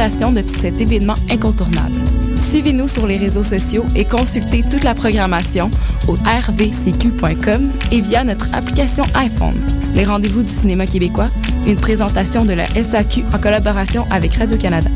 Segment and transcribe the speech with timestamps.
[0.00, 1.94] de cet événement incontournable.
[2.34, 5.70] Suivez-nous sur les réseaux sociaux et consultez toute la programmation
[6.08, 9.54] au rvcq.com et via notre application iPhone.
[9.94, 11.28] Les rendez-vous du cinéma québécois,
[11.66, 14.88] une présentation de la SAQ en collaboration avec Radio-Canada.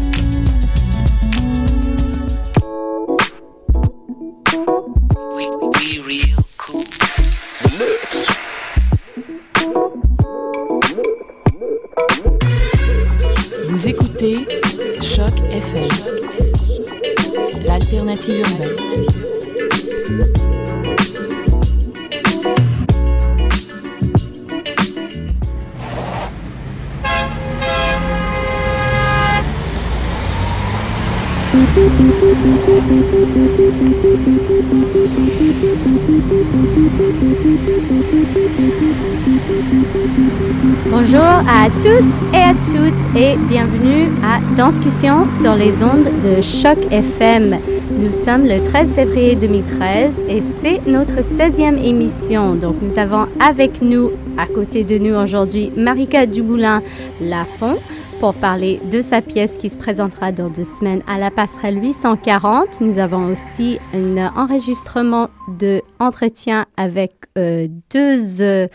[40.89, 46.79] Bonjour à tous et à toutes et bienvenue à Danscussion sur les ondes de Choc
[46.93, 47.73] FM.
[47.97, 52.55] Nous sommes le 13 février 2013 et c'est notre 16e émission.
[52.55, 56.83] Donc nous avons avec nous, à côté de nous aujourd'hui, Marika Duboulin
[57.20, 57.77] Lafont
[58.20, 62.81] pour parler de sa pièce qui se présentera dans deux semaines à la passerelle 840.
[62.81, 65.28] Nous avons aussi un enregistrement
[65.59, 68.67] de entretien avec euh, deux euh,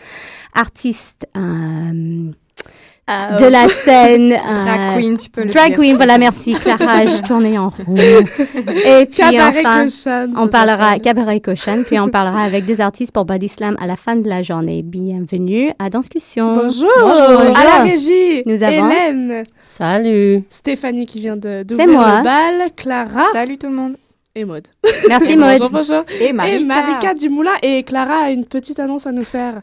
[0.54, 2.30] artistes euh,
[3.06, 4.28] Ah, de la scène.
[4.44, 5.78] Drag euh, queen, tu peux le Drag dire.
[5.78, 7.96] queen, voilà, merci Clara, je tournais en roue.
[7.98, 13.24] Et puis Cabaret enfin, on parlera cabaret cochon, puis on parlera avec deux artistes pour
[13.24, 14.82] Body Slam à la fin de la journée.
[14.82, 16.54] Bienvenue à Danscussion.
[16.54, 16.88] Bonjour.
[17.00, 17.56] Bonjour.
[17.58, 18.42] À la régie.
[18.46, 19.42] Nous avons- Hélène.
[19.64, 20.44] Salut.
[20.48, 22.18] Stéphanie qui vient de d'ouvrir moi.
[22.18, 22.68] le bal.
[22.76, 23.96] Clara Salut tout le monde.
[24.36, 24.62] et Maud.
[25.08, 25.58] Merci Maud.
[25.58, 26.04] Bonjour, bonjour.
[26.20, 26.56] Et Marika.
[26.58, 27.54] Et Marika Dumoulin.
[27.62, 29.62] Et Clara a une petite annonce à nous faire.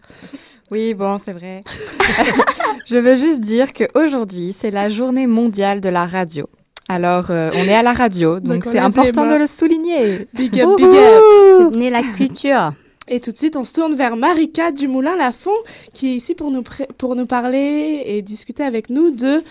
[0.71, 1.63] Oui, bon, c'est vrai.
[2.85, 6.49] Je veux juste dire qu'aujourd'hui, c'est la journée mondiale de la radio.
[6.89, 10.27] Alors, euh, on est à la radio, donc Donc, on c'est important de le souligner.
[10.33, 11.23] Big up, big up.
[11.59, 12.71] Soutenez la culture.
[13.09, 15.55] Et tout de suite, on se tourne vers Marika Dumoulin-Lafont,
[15.93, 16.63] qui est ici pour nous,
[16.97, 19.43] pour nous parler et discuter avec nous de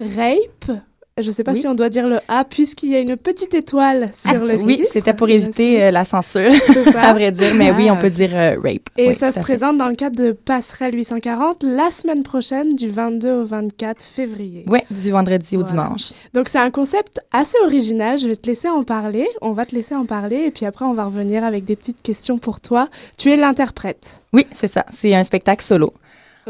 [0.00, 0.78] rape.
[1.22, 1.60] Je ne sais pas Oui.
[1.60, 4.56] si on doit dire le A, puisqu'il y a une petite étoile sur Ah, le
[4.56, 6.50] Oui, c'était pour éviter euh, la censure,
[7.00, 8.12] à vrai dire, mais oui, Ah, on peut ok.
[8.14, 8.88] dire euh, rape.
[8.96, 12.88] Et Oui, ça se présente dans le cadre de Passerelle 840 la semaine prochaine, du
[12.90, 14.64] 22 au 24 février.
[14.66, 16.14] Oui, du vendredi au dimanche.
[16.32, 18.18] Donc c'est un concept assez original.
[18.18, 19.28] Je vais te laisser en parler.
[19.40, 22.02] On va te laisser en parler et puis après on va revenir avec des petites
[22.02, 22.88] questions pour toi.
[23.18, 24.20] Tu es l'interprète.
[24.32, 24.84] Oui, c'est ça.
[24.92, 25.92] C'est un spectacle solo.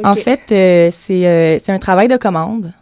[0.02, 2.72] En fait, euh, c'est euh, c'est un travail de commande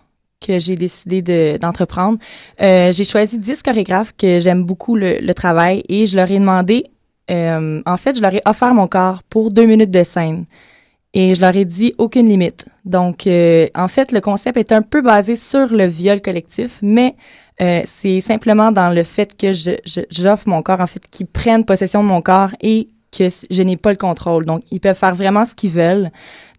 [0.44, 2.18] que j'ai décidé de- d'entreprendre.
[2.60, 6.84] Euh, j'ai choisi 10 chorégraphes que j'aime beaucoup le, travail et je leur ai demandé,
[7.30, 10.44] euh, en fait, je leur ai offert mon corps pour deux minutes de scène.
[11.14, 12.64] Et je leur ai dit aucune limite.
[12.86, 17.14] Donc, euh, en fait, le concept est un peu basé sur le viol collectif, mais
[17.86, 21.64] c'est simplement dans le fait que je, je- j'offre mon corps, en fait, qu'ils prennent
[21.64, 24.44] possession de mon corps et que je n'ai pas le contrôle.
[24.46, 26.10] Donc, ils peuvent faire vraiment ce qu'ils veulent.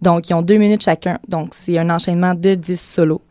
[0.01, 1.17] Donc, ils ont deux minutes chacun.
[1.27, 3.21] Donc, c'est un enchaînement de 10 solos.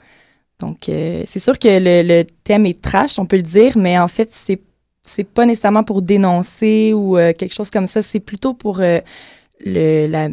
[0.63, 3.99] Donc, euh, c'est sûr que le, le thème est trash, on peut le dire, mais
[3.99, 4.61] en fait, c'est
[5.05, 8.03] c'est pas nécessairement pour dénoncer ou euh, quelque chose comme ça.
[8.03, 9.01] C'est plutôt pour euh,
[9.59, 10.29] le, la,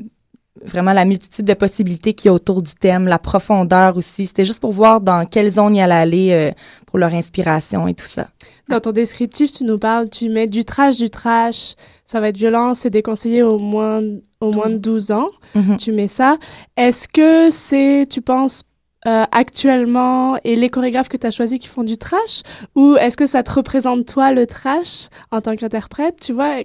[0.64, 4.28] vraiment la multitude de possibilités qu'il y a autour du thème, la profondeur aussi.
[4.28, 6.54] C'était juste pour voir dans quelle zone il allait aller
[6.86, 8.30] pour leur inspiration et tout ça.
[8.70, 11.74] Dans ton descriptif, tu nous parles, tu mets du trash, du trash.
[12.06, 14.04] Ça va être violent, c'est déconseillé au moins,
[14.40, 15.30] au moins de 12 ans.
[15.56, 15.78] Mhm.
[15.78, 16.38] Tu mets ça.
[16.78, 18.62] Est-ce que c'est, tu penses,
[19.08, 22.42] euh, actuellement, et les chorégraphes que tu as choisis qui font du trash?
[22.76, 26.18] Ou est-ce que ça te représente, toi, le trash en tant qu'interprète?
[26.20, 26.56] Tu vois,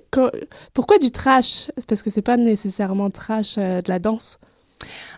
[0.73, 1.71] pourquoi du trash?
[1.87, 4.39] Parce que c'est pas nécessairement trash euh, de la danse.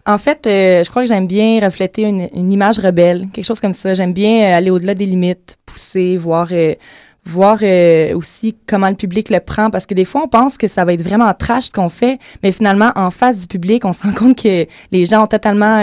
[0.04, 3.72] En fait, euh, je crois que j'aime bien refléter une, image rebelle, quelque chose comme
[3.72, 3.94] ça.
[3.94, 6.50] J'aime bien aller au-delà des limites, pousser, voir,
[7.24, 7.60] voir
[8.14, 10.92] aussi comment le public le prend, parce que des fois, on pense que ça va
[10.92, 14.12] être vraiment trash ce qu'on fait, mais finalement, en face du public, on se rend
[14.12, 15.78] compte que les gens ont totalement,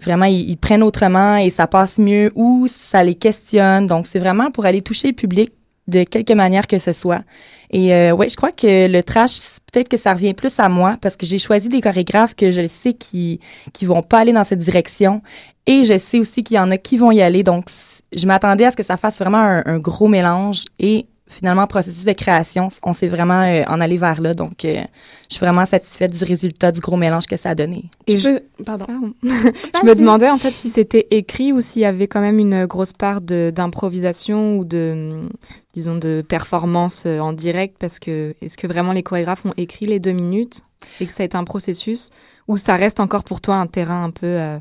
[0.00, 3.86] vraiment, ils, prennent autrement et ça passe mieux ou ça les questionne.
[3.86, 5.52] Donc, c'est vraiment pour aller toucher le public
[5.88, 7.22] de quelque manière que ce soit.
[7.70, 9.38] Et euh, ouais, je crois que le trash,
[9.72, 12.66] peut-être que ça revient plus à moi parce que j'ai choisi des chorégraphes que je
[12.66, 13.40] sais qui
[13.72, 15.22] qui vont pas aller dans cette direction
[15.66, 17.42] et je sais aussi qu'il y en a qui vont y aller.
[17.42, 17.66] Donc,
[18.14, 22.04] je m'attendais à ce que ça fasse vraiment un, un gros mélange et finalement, processus
[22.04, 24.34] de création, on s'est vraiment euh, en allé vers là.
[24.34, 24.82] Donc, euh,
[25.28, 27.86] je suis vraiment satisfaite du résultat du gros mélange que ça a donné.
[28.06, 28.86] Et je, peux- Pardon.
[28.86, 29.12] Pardon.
[29.22, 32.66] je me demandais en fait si c'était écrit ou s'il y avait quand même une
[32.66, 34.92] grosse part de- d'improvisation ou de,
[35.22, 35.28] hum,
[35.74, 39.86] disons, de performance euh, en direct parce que est-ce que vraiment les chorégraphes ont écrit
[39.86, 40.60] les deux minutes
[41.00, 42.10] et que ça a été un processus
[42.48, 44.26] ou ça reste encore pour toi un terrain un peu...
[44.26, 44.58] euh,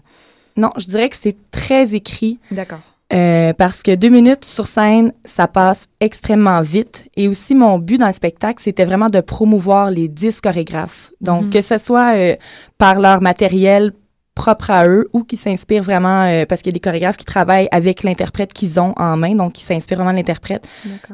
[0.58, 2.40] Non, je dirais que c'est très écrit.
[2.52, 2.80] D'accord.
[3.14, 7.06] Euh, parce que deux minutes sur scène, ça passe extrêmement vite.
[7.18, 11.12] Et aussi, mon but dans le spectacle, c'était vraiment de promouvoir les dix chorégraphes.
[11.20, 11.50] Donc, Mhm.
[11.50, 12.36] que ce soit euh,
[12.78, 13.92] par leur matériel
[14.34, 17.26] propre à eux ou qui s'inspirent vraiment, euh, parce qu'il y a des chorégraphes qui
[17.26, 20.68] travaillent avec l'interprète qu'ils ont en main, donc qui s'inspirent vraiment de l'interprète.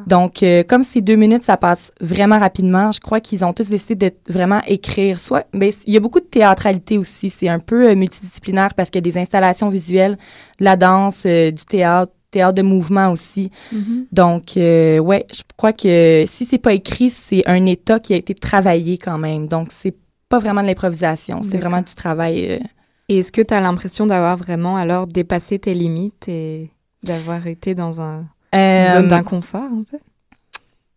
[0.06, 3.70] Donc, euh, comme ces deux minutes, ça passe vraiment rapidement, je crois qu'ils ont tous
[3.70, 5.20] décidé de vraiment écrire.
[5.20, 7.30] Soit, mais il y a beaucoup de théâtralité aussi.
[7.30, 10.18] C'est un peu euh, multidisciplinaire parce qu'il y a des installations visuelles,
[10.60, 13.52] de la danse, du théâtre, théâtre de mouvement aussi.
[13.72, 14.06] Mhm.
[14.12, 18.18] Donc, euh, ouais, je crois que si c'est pas écrit, c'est un état qui a
[18.18, 19.48] été travaillé quand même.
[19.48, 19.96] Donc, c'est
[20.30, 22.52] pas vraiment de l'improvisation, c'est vraiment du travail.
[22.52, 22.60] euh,
[23.10, 26.72] Et est-ce que tu as l'impression d'avoir vraiment alors dépassé tes limites et
[27.04, 29.98] d'avoir été dans un, une euh, zone d'inconfort un peu?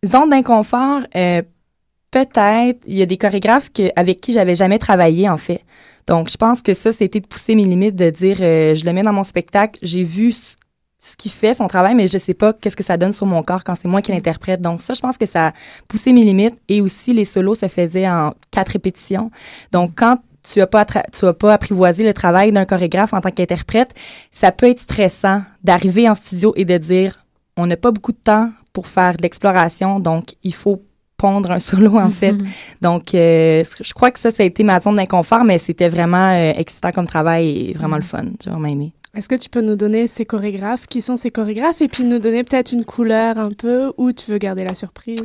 [0.07, 1.43] Zone d'inconfort, euh,
[2.11, 2.81] peut-être.
[2.87, 5.65] Il y a des chorégraphes que, avec qui j'avais jamais travaillé, en fait.
[6.07, 8.93] Donc, je pense que ça, c'était de pousser mes limites, de dire, euh, je le
[8.93, 10.57] mets dans mon spectacle, j'ai vu ce
[11.03, 13.43] ce qu'il fait, son travail, mais je sais pas qu'est-ce que ça donne sur mon
[13.43, 14.61] corps quand c'est moi qui l'interprète.
[14.61, 15.53] Donc, ça, je pense que ça a
[15.89, 16.57] poussé mes limites.
[16.69, 19.31] Et aussi, les solos se faisaient en quatre répétitions.
[19.73, 23.31] Donc, quand tu as pas, tu as pas apprivoisé le travail d'un chorégraphe en tant
[23.31, 23.95] qu'interprète,
[24.33, 27.19] ça peut être stressant d'arriver en studio et de dire,
[27.57, 30.83] on n'a pas beaucoup de temps pour faire de l'exploration, donc il faut
[31.21, 32.33] pondre un solo, en fait.
[32.33, 32.47] Mhm.
[32.81, 36.31] Donc, euh, je crois que ça, ça a été ma zone d'inconfort, mais c'était vraiment
[36.31, 38.25] euh, excitant comme travail et vraiment le fun.
[38.43, 38.93] J'ai vraiment aimé.
[39.15, 40.87] Est-ce que tu peux nous donner ces chorégraphes?
[40.87, 41.83] Qui sont ces chorégraphes?
[41.83, 45.23] Et puis nous donner peut-être une couleur un peu ou tu veux garder la surprise?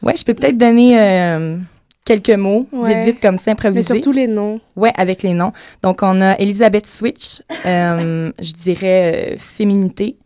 [0.00, 1.58] Ouais, je peux peut-être donner euh,
[2.04, 2.94] quelques mots, Ouais.
[2.96, 3.94] vite, vite, comme ça, Mais improvisés.
[3.94, 4.60] surtout les noms.
[4.76, 5.52] Ouais, avec les noms.
[5.82, 10.18] Donc, on a Elisabeth Switch, euh, je dirais euh, féminité.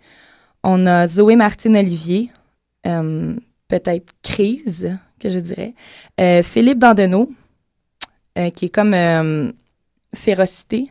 [0.65, 2.31] On a Zoé Martine-Olivier,
[2.87, 3.35] euh,
[3.69, 5.75] peut-être crise, que je dirais.
[6.43, 7.31] Philippe Dandenot,
[8.55, 8.95] qui est comme
[10.15, 10.91] férocité.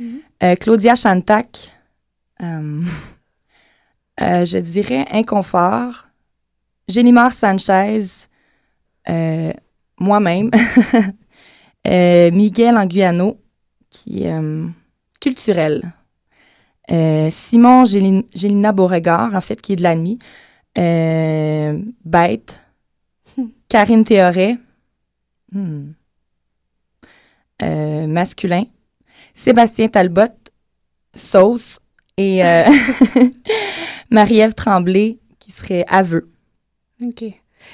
[0.00, 0.20] Mhm.
[0.44, 1.72] Euh, Claudia Chantac,
[4.20, 6.06] je dirais inconfort.
[6.88, 8.04] Gélimar Sanchez,
[9.98, 10.50] moi-même.
[11.86, 13.40] Euh, Miguel Anguiano,
[13.88, 14.66] qui est euh,
[15.20, 15.92] culturel.
[16.90, 20.18] Euh, Simon Gélin- Gélina Beauregard, en fait, qui est de la nuit.
[20.76, 22.60] Euh, Bête.
[23.68, 24.58] Karine Théoret.
[25.52, 25.92] Hmm.
[27.62, 28.64] Masculin.
[29.32, 30.34] Sébastien Talbot.
[31.14, 31.78] Sauce.
[32.18, 32.42] Et
[34.10, 36.30] Marie-Ève Tremblay, qui serait aveu.
[37.02, 37.24] Ok.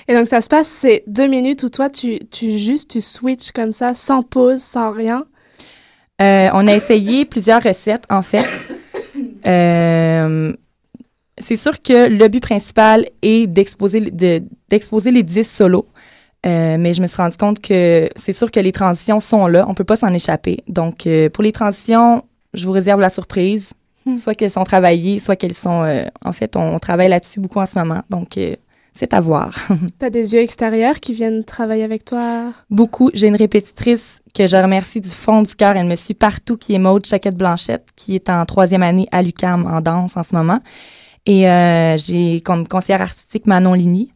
[0.09, 3.53] Et donc ça se passe, c'est deux minutes où toi, tu, tu juste, tu switches
[3.53, 5.25] comme ça, sans pause, sans rien.
[6.23, 8.47] Euh, on a essayé plusieurs recettes, en fait.
[9.47, 10.55] Euh,
[11.37, 15.87] c'est sûr que le but principal est d'exposer, de- d'exposer les 10 solos.
[16.47, 19.67] Euh, mais je me suis rendu compte que c'est sûr que les transitions sont là.
[19.69, 20.65] On peut pas s'en échapper.
[20.67, 22.25] Donc, pour les transitions,
[22.55, 23.69] je vous réserve la surprise.
[24.07, 24.17] Hmm.
[24.17, 26.05] Soit qu'elles sont travaillées, soit qu'elles sont...
[26.25, 28.01] en fait, on, travaille là-dessus beaucoup en ce moment.
[28.09, 28.39] Donc,
[28.95, 29.55] c'est à voir.
[29.99, 32.53] T'as des yeux extérieurs qui viennent travailler avec toi?
[32.71, 33.11] beaucoup.
[33.13, 35.77] J'ai une répétitrice que je remercie du fond du cœur.
[35.77, 39.67] Elle me suit partout, qui est Maude Chaquette-Blanchette, qui est en troisième année à l'UCAM
[39.67, 40.61] en danse en ce moment.
[41.27, 44.13] Et euh, j'ai comme conseillère artistique Manon Ligny.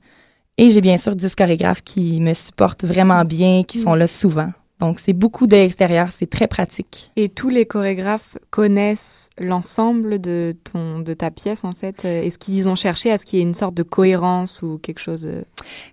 [0.56, 4.50] Et j'ai bien sûr 10 chorégraphes qui me supportent vraiment bien, qui sont là souvent.
[4.80, 7.10] Donc, c'est beaucoup de l'extérieur, c'est très pratique.
[7.16, 12.04] Et tous les chorégraphes connaissent l'ensemble de ton de ta pièce en fait.
[12.04, 14.78] Euh, Est-ce qu'ils ont cherché à ce qu'il y ait une sorte de cohérence ou
[14.78, 15.42] quelque chose euh,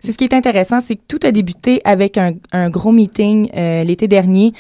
[0.02, 3.50] C'est ce qui est intéressant, c'est que tout a débuté avec un, un gros meeting
[3.56, 4.54] euh, l'été dernier.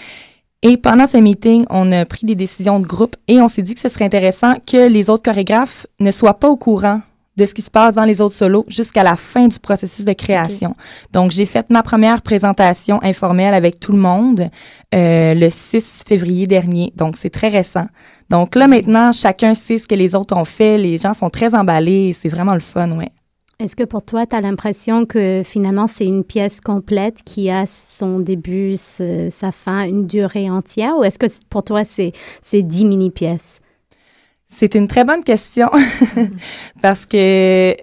[0.64, 3.76] Et pendant ce meeting, on a pris des décisions de groupe et on s'est dit
[3.76, 7.02] que ce serait intéressant que les autres chorégraphes ne soient pas au courant
[7.38, 10.14] de ce qui se passe dans les autres solos jusqu'à la fin du processus de
[10.14, 10.76] création.
[11.12, 14.50] Donc, j'ai fait ma première présentation informelle avec tout le monde
[14.94, 16.94] euh, le 6 février dernier.
[16.96, 17.88] Donc, c'est très récent.
[18.30, 20.78] Donc là, maintenant, chacun sait ce que les autres ont fait.
[20.78, 22.16] Les gens sont très emballés.
[22.20, 23.12] C'est vraiment le fun, ouais.
[23.58, 27.66] Est-ce que pour toi, tu as l'impression que finalement, c'est une pièce complète qui a
[27.66, 30.98] son début, sa fin, une durée entière?
[30.98, 32.12] Ou est-ce que pour toi, c'est
[32.42, 33.62] c'est dix mini-pièces?
[34.58, 35.70] C'est une très bonne question
[36.82, 37.76] parce que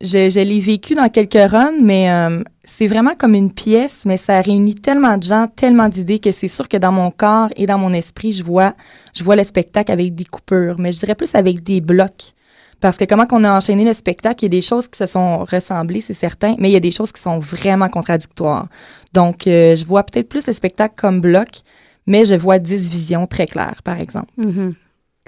[0.00, 4.40] je, l'ai vécu dans quelques runs, mais euh, c'est vraiment comme une pièce, mais ça
[4.40, 7.78] réunit tellement de gens, tellement d'idées que c'est sûr que dans mon corps et dans
[7.78, 8.74] mon esprit, je vois,
[9.14, 12.32] je vois le spectacle avec des coupures, mais je dirais plus avec des blocs.
[12.80, 15.06] Parce que comment qu'on a enchaîné le spectacle, il y a des choses qui se
[15.06, 18.68] sont ressemblées, c'est certain, mais il y a des choses qui sont vraiment contradictoires.
[19.12, 21.48] Donc, euh, je vois peut-être plus le spectacle comme bloc,
[22.06, 24.32] mais je vois dix visions très claires, par exemple.
[24.36, 24.74] Mhm.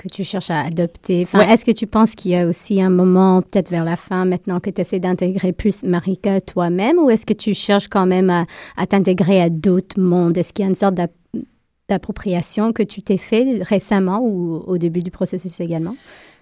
[0.00, 1.22] Que tu cherches à adopter?
[1.24, 1.52] Enfin, Ouais.
[1.52, 4.60] Est-ce que tu penses qu'il y a aussi un moment, peut-être vers la fin, maintenant
[4.60, 8.46] que tu essaies d'intégrer plus Marika toi-même, ou est-ce que tu cherches quand même à,
[8.76, 10.38] à t'intégrer à d'autres mondes?
[10.38, 11.10] Est-ce qu'il y a une sorte d'ap-
[11.88, 15.96] d'appropriation que tu t'es fait récemment ou au début du processus également?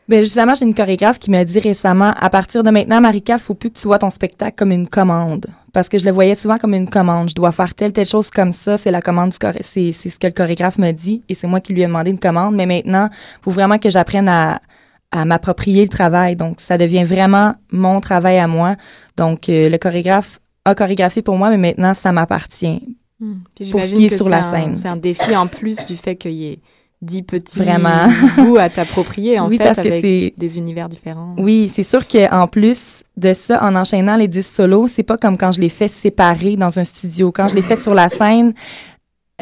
[0.09, 3.55] Ben justement, j'ai une chorégraphe qui m'a dit récemment, à partir de maintenant, Marika, faut
[3.55, 5.47] plus que tu vois ton spectacle comme une commande.
[5.77, 7.29] Parce que je le voyais souvent comme une commande.
[7.29, 8.79] Je dois faire telle, telle chose comme ça.
[8.79, 11.21] C'est la commande du c'est, c'est ce que le chorégraphe me dit.
[11.29, 12.55] Et c'est moi qui lui ai demandé une commande.
[12.55, 13.11] Mais maintenant,
[13.43, 14.63] faut vraiment que j'apprenne à,
[15.11, 16.35] à m'approprier le travail.
[16.35, 18.77] Donc, ça devient vraiment mon travail à moi.
[19.19, 22.81] Donc, euh, le chorégraphe a chorégraphié pour moi, mais maintenant, ça m'appartient.
[23.21, 23.35] Hmm.
[23.55, 24.77] Puis Pour ce j'imagine qui est que sur la un- scène.
[24.77, 26.59] C'est un défi en plus du fait qu'il y ait
[27.03, 28.09] dix petits Vraiment.
[28.39, 31.35] bouts à t'approprier, en Oui, fait, parce que avec c'est- des univers différents.
[31.39, 35.37] Oui, c'est sûr qu'en plus de ça, en enchaînant les 10 solos, c'est pas comme
[35.39, 37.31] quand je les fais séparés dans un studio.
[37.33, 38.55] Quand je les fais sur la scène,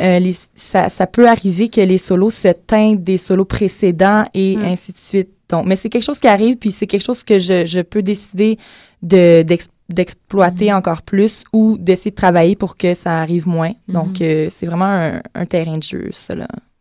[0.00, 4.56] euh, les- ça, ça peut arriver que les solos se teintent des solos précédents et
[4.56, 4.62] Mm.
[4.64, 5.28] ainsi de suite.
[5.49, 8.02] Donc, mais c'est quelque chose qui arrive, puis c'est quelque chose que je, je peux
[8.02, 8.58] décider
[9.02, 13.73] de, d'ex- d'exploiter encore plus ou d'essayer de travailler pour que ça arrive moins.
[13.87, 16.34] Donc, euh, c'est vraiment un, un terrain de jeu, ça,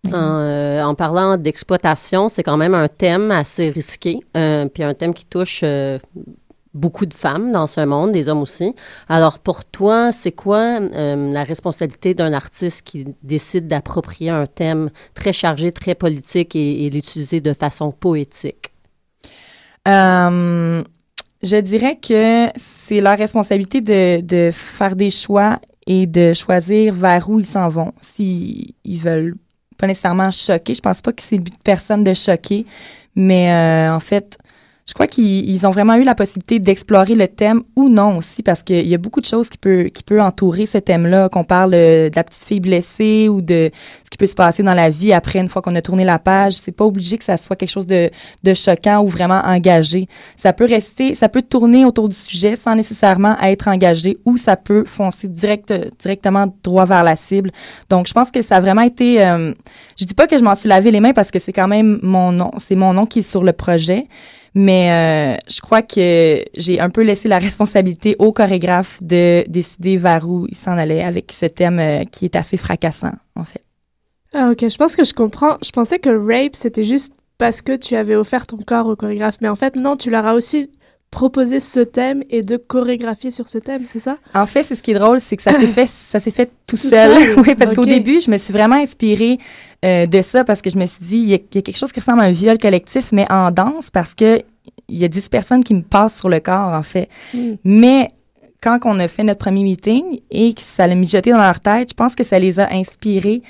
[0.05, 4.93] En, euh, en parlant d'exploitation, c'est quand même un thème assez risqué, euh, puis un
[4.93, 5.97] thème qui touche euh,
[6.73, 8.75] beaucoup de femmes dans ce monde, des hommes aussi.
[9.07, 15.31] Alors pour toi, c'est quoi la responsabilité d'un artiste qui décide d'approprier un thème très
[15.31, 18.71] chargé, très politique et, et l'utiliser de façon poétique?
[19.85, 27.29] Je dirais que c'est leur responsabilité de, de faire des choix et de choisir vers
[27.29, 27.91] où ils s'en vont.
[28.01, 29.35] S'ils ils veulent
[29.83, 32.65] pas nécessairement choquer, je pense pas que c'est le but de personne de choquer,
[33.17, 34.37] mais euh, en fait,
[34.85, 38.43] je crois qu'ils ils ont vraiment eu la possibilité d'explorer le thème ou non aussi,
[38.43, 41.45] parce qu'il y a beaucoup de choses qui peut, qui peut entourer ce thème-là, qu'on
[41.45, 43.71] parle euh, de la petite fille blessée ou de
[44.03, 46.19] ce qui peut se passer dans la vie après une fois qu'on a tourné la
[46.19, 46.53] page.
[46.53, 48.09] C'est pas obligé que ça soit quelque chose de,
[48.43, 50.07] de choquant ou vraiment engagé.
[50.37, 54.57] Ça peut rester, ça peut tourner autour du sujet sans nécessairement être engagé ou ça
[54.57, 57.51] peut foncer direct, directement droit vers la cible.
[57.89, 59.53] Donc, je pense que ça a vraiment été, euh,
[59.97, 61.99] je dis pas que je m'en suis lavé les mains parce que c'est quand même
[62.03, 64.07] mon nom, c'est mon nom qui est sur le projet.
[64.55, 69.97] Mais euh, je crois que j'ai un peu laissé la responsabilité au chorégraphe de décider
[69.97, 73.63] vers où il s'en allait avec ce thème euh, qui est assez fracassant, en fait.
[74.33, 75.57] Ah, ok, je pense que je comprends.
[75.63, 79.37] Je pensais que rape, c'était juste parce que tu avais offert ton corps au chorégraphe.
[79.41, 80.69] Mais en fait, non, tu leur as aussi
[81.13, 84.17] proposé ce thème et de chorégraphier sur ce thème, c'est ça?
[84.33, 86.47] En fait, c'est ce qui est drôle, c'est que ça s'est fait, ça s'est fait
[86.67, 87.13] tout, Tout seul.
[87.13, 87.39] seul?
[87.39, 89.37] oui, parce qu'au début, je me suis vraiment inspirée
[89.85, 91.61] euh, de ça parce que je me suis dit, il y, a, il y a
[91.61, 94.41] quelque chose qui ressemble à un viol collectif, mais en danse parce que
[94.89, 97.07] il y a 10 personnes qui me passent sur le corps, en fait.
[97.33, 97.53] Mm.
[97.63, 98.09] Mais
[98.61, 101.89] quand on a fait notre premier meeting et que ça l'a mijoté dans leur tête,
[101.89, 103.41] je pense que ça les a inspirés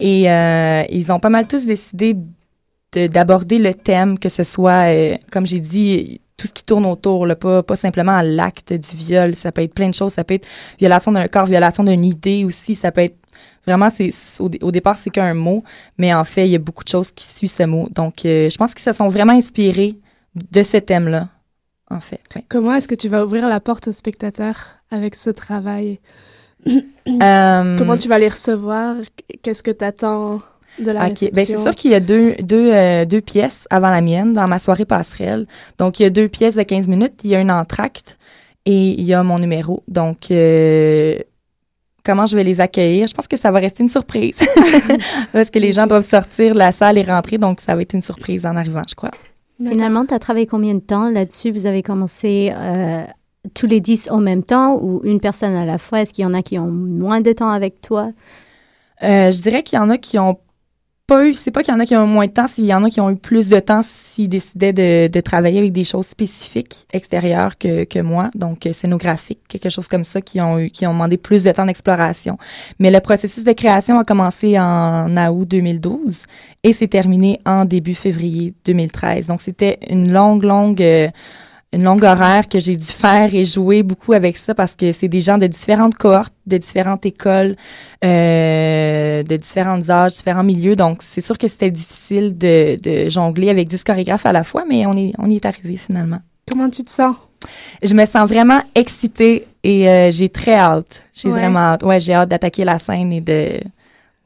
[0.00, 4.88] et euh, ils ont pas mal tous décidé de- d'aborder le thème, que ce soit,
[4.92, 8.96] euh, comme j'ai dit, tout ce qui tourne autour, là, pas, pas simplement l'acte du
[8.96, 9.34] viol.
[9.34, 10.14] Ça peut être plein de choses.
[10.14, 10.46] Ça peut être
[10.78, 12.74] violation d'un corps, violation d'une idée aussi.
[12.74, 13.16] Ça peut être
[13.66, 15.62] vraiment, c'est au, au départ, c'est qu'un mot,
[15.98, 17.88] mais en fait, il y a beaucoup de choses qui suivent ce mot.
[17.90, 19.96] Donc, euh, je pense qu'ils se sont vraiment inspirés
[20.50, 21.28] de ce thème-là,
[21.90, 22.20] en fait.
[22.34, 22.44] ouais.
[22.48, 25.98] Comment est-ce que tu vas ouvrir la porte aux spectateurs avec ce travail?
[26.66, 28.96] Euh, Comment tu vas les recevoir?
[29.42, 30.40] Qu'est-ce que tu attends
[30.80, 31.08] de la OK.
[31.10, 31.30] réception?
[31.32, 34.48] Ben, c'est sûr qu'il y a deux, deux, euh, deux pièces avant la mienne dans
[34.48, 35.46] ma soirée passerelle.
[35.78, 37.14] Donc, il y a deux pièces de 15 minutes.
[37.24, 38.18] Il y a un entracte
[38.64, 39.82] et il y a mon numéro.
[39.88, 41.18] Donc, euh,
[42.04, 43.06] comment je vais les accueillir?
[43.06, 44.38] Je pense que ça va rester une surprise.
[45.32, 47.38] Parce que les gens doivent sortir de la salle et rentrer.
[47.38, 49.10] Donc, ça va être une surprise en arrivant, je crois.
[49.66, 51.50] Finalement, tu as travaillé combien de temps là-dessus?
[51.50, 53.02] Vous avez commencé euh,
[53.54, 56.02] tous les dix en même temps ou une personne à la fois?
[56.02, 58.10] Est-ce qu'il y en a qui ont moins de temps avec toi?
[59.02, 60.38] Euh, je dirais qu'il y en a qui ont
[61.08, 62.74] pas eu, c'est pas qu'il y en a qui ont moins de temps, qu'il y
[62.74, 65.82] en a qui ont eu plus de temps s'ils décidaient de, de travailler avec des
[65.82, 70.58] choses spécifiques extérieures que, que moi, donc euh, scénographiques, quelque chose comme ça, qui ont
[70.58, 72.36] eu, qui ont demandé plus de temps d'exploration.
[72.78, 76.18] Mais le processus de création a commencé en août 2012
[76.62, 79.28] et s'est terminé en début février 2013.
[79.28, 81.08] Donc c'était une longue, longue euh,
[81.72, 85.08] une longue horaire que j'ai dû faire et jouer beaucoup avec ça parce que c'est
[85.08, 87.56] des gens de différentes cohortes, de différentes écoles,
[88.04, 90.76] euh, de différents âges, différents milieux.
[90.76, 94.64] Donc, c'est sûr que c'était difficile de, de jongler avec 10 chorégraphes à la fois,
[94.68, 96.18] mais on, est, on y est arrivé finalement.
[96.50, 97.14] Comment tu te sens?
[97.82, 101.02] Je me sens vraiment excitée et euh, j'ai très hâte.
[101.14, 101.38] J'ai Ouais.
[101.38, 101.82] vraiment hâte.
[101.82, 103.60] Ouais, j'ai hâte d'attaquer la scène et de,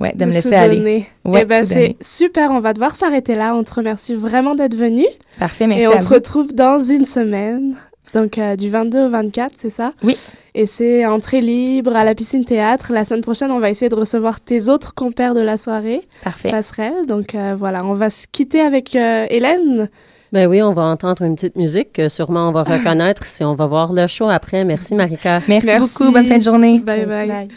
[0.02, 0.76] ouais, de me tout laisser aller.
[0.76, 1.06] donner.
[1.25, 1.97] Ouais, eh ben, tout donner.
[2.00, 2.50] c'est super.
[2.50, 3.54] On va devoir s'arrêter là.
[3.54, 5.06] On te remercie vraiment d'être venu.
[5.38, 6.14] Parfait, merci Et à on te vous.
[6.14, 7.76] retrouve dans une semaine.
[8.12, 9.94] Donc, euh, du 22 au 24, c'est ça?
[10.04, 10.18] Oui.
[10.54, 12.92] Et c'est entrée libre à la piscine théâtre.
[12.92, 16.50] La semaine prochaine, on va essayer de recevoir tes autres compères de la soirée, Parfait.
[16.50, 17.06] passerelle.
[17.09, 19.88] Donc, euh, voilà, on va se quitter avec euh, Hélène.
[20.30, 23.54] Ben oui, on va entendre une petite musique que sûrement on va reconnaître si on
[23.54, 24.64] va voir le show après.
[24.64, 25.40] Merci, Marika.
[25.49, 25.80] Merci, Merci.
[25.80, 26.12] beaucoup.
[26.12, 26.80] Bonne fin de journée.
[26.80, 27.49] Bye bye.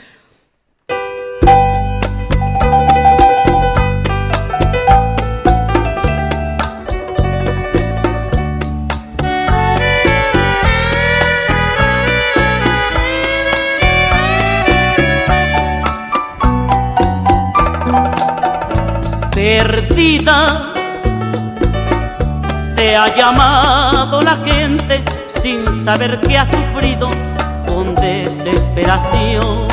[19.45, 20.73] Perdida.
[22.73, 25.03] Te ha llamado la gente
[25.39, 27.07] sin saber que ha sufrido
[27.67, 29.67] con desesperación.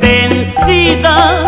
[0.00, 1.44] Vencida,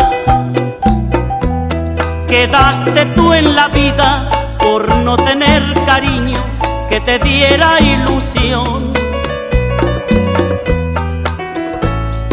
[2.27, 6.43] quedaste tú en la vida por no tener cariño
[6.89, 8.93] que te diera ilusión.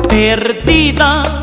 [0.06, 1.41] Perdida,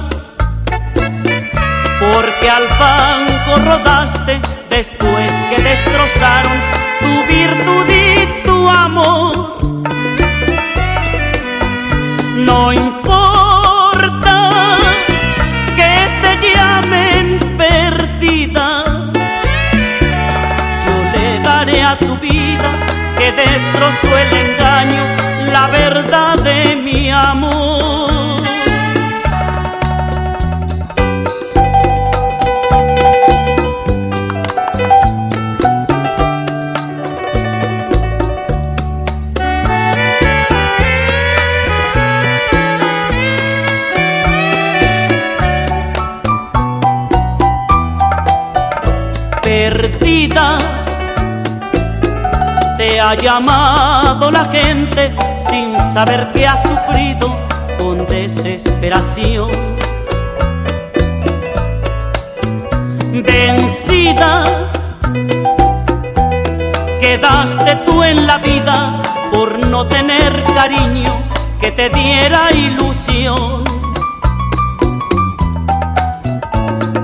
[2.14, 4.40] porque al banco rodaste
[4.70, 6.58] después que destrozaron
[7.00, 9.58] tu virtud y tu amor.
[12.38, 14.50] No importa
[15.76, 18.84] que te llamen perdida,
[20.86, 22.70] yo le daré a tu vida
[23.18, 25.04] que destrozó el engaño,
[25.52, 27.69] la verdad de mi amor.
[52.78, 55.14] Te ha llamado la gente
[55.50, 57.36] sin saber que has sufrido
[57.78, 59.50] con desesperación.
[63.12, 64.44] Vencida,
[67.02, 71.12] quedaste tú en la vida por no tener cariño
[71.60, 73.66] que te diera ilusión.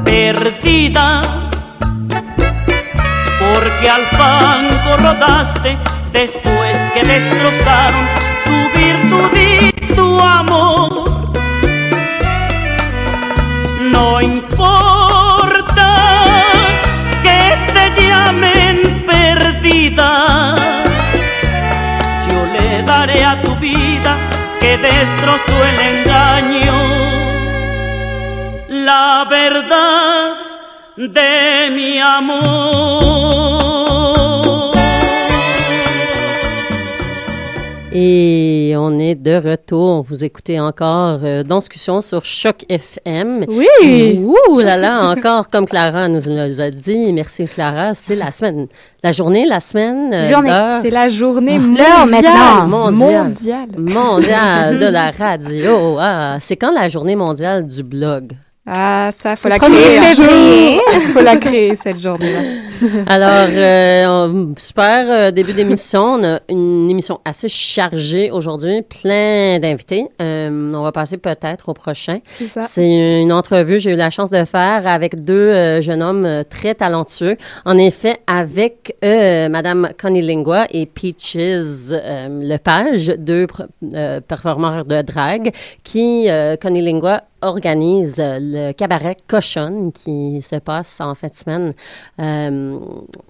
[0.06, 1.35] Perdida
[3.75, 5.77] porque al fango rodaste
[6.12, 8.05] después que destrozaron
[8.45, 11.04] tu virtud y tu amor.
[13.82, 15.89] No importa
[17.23, 20.56] que te llamen perdida,
[22.30, 24.17] yo le daré a tu vida
[24.60, 26.73] que destrozó el engaño.
[28.69, 30.36] La verdad
[30.97, 33.64] de mi amor.
[37.97, 40.03] Et on est de retour.
[40.03, 43.45] Vous écoutez encore euh, Danscussion sur Choc FM.
[43.47, 44.19] Oui!
[44.21, 47.13] Ouh là là, encore comme Clara nous l'a dit.
[47.13, 47.93] Merci Clara.
[47.93, 48.67] C'est la semaine,
[49.01, 50.13] la journée, la semaine.
[50.13, 50.79] euh, Journée.
[50.81, 52.67] C'est la journée maintenant.
[52.67, 52.67] mondiale.
[52.67, 53.69] mondiale.
[53.77, 55.95] mondiale de la radio.
[55.97, 58.34] Ah, c'est quand la journée mondiale du blog?
[58.67, 59.99] Ah, ça, faut la créer.
[61.13, 62.39] faut la créer, cette journée-là.
[63.07, 66.15] Alors, euh, super euh, début d'émission.
[66.15, 70.05] On a une émission assez chargée aujourd'hui, plein d'invités.
[70.21, 72.19] Euh, on va passer peut-être au prochain.
[72.38, 72.61] C'est ça.
[72.63, 77.38] C'est une entrevue, j'ai eu la chance de faire avec deux jeunes hommes très talentueux.
[77.65, 83.47] En effet, avec Madame Connie Lingua et Peaches Lepage, deux
[84.27, 85.51] performeurs de drague,
[85.83, 86.27] qui,
[86.61, 91.73] Connie Lingua, organise le cabaret Cochonne qui se passe en fin de semaine.
[92.73, 93.21] Euh,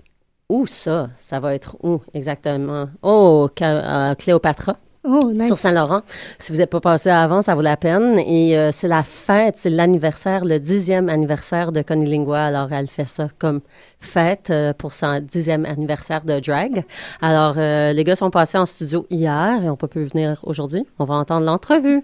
[0.49, 1.09] où ça?
[1.17, 2.87] Ça va être où exactement?
[3.01, 5.45] Oh, euh, Cléopatra Oh, nice.
[5.45, 6.01] sur Saint-Laurent.
[6.39, 8.17] Si vous n'êtes pas passé avant, ça vaut la peine.
[8.17, 12.43] Et euh, c'est la fête, c'est l'anniversaire, le dixième anniversaire de Connie Lingua.
[12.45, 13.61] Alors, elle fait ça comme
[13.99, 16.85] fête euh, pour son dixième anniversaire de drag.
[17.21, 20.87] Alors, euh, les gars sont passés en studio hier et on peut plus venir aujourd'hui.
[20.97, 22.01] On va entendre l'entrevue.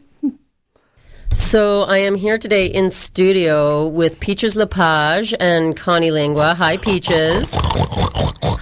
[1.33, 6.53] So I am here today in studio with Peaches Lepage and Connie Lingua.
[6.55, 7.53] Hi, Peaches.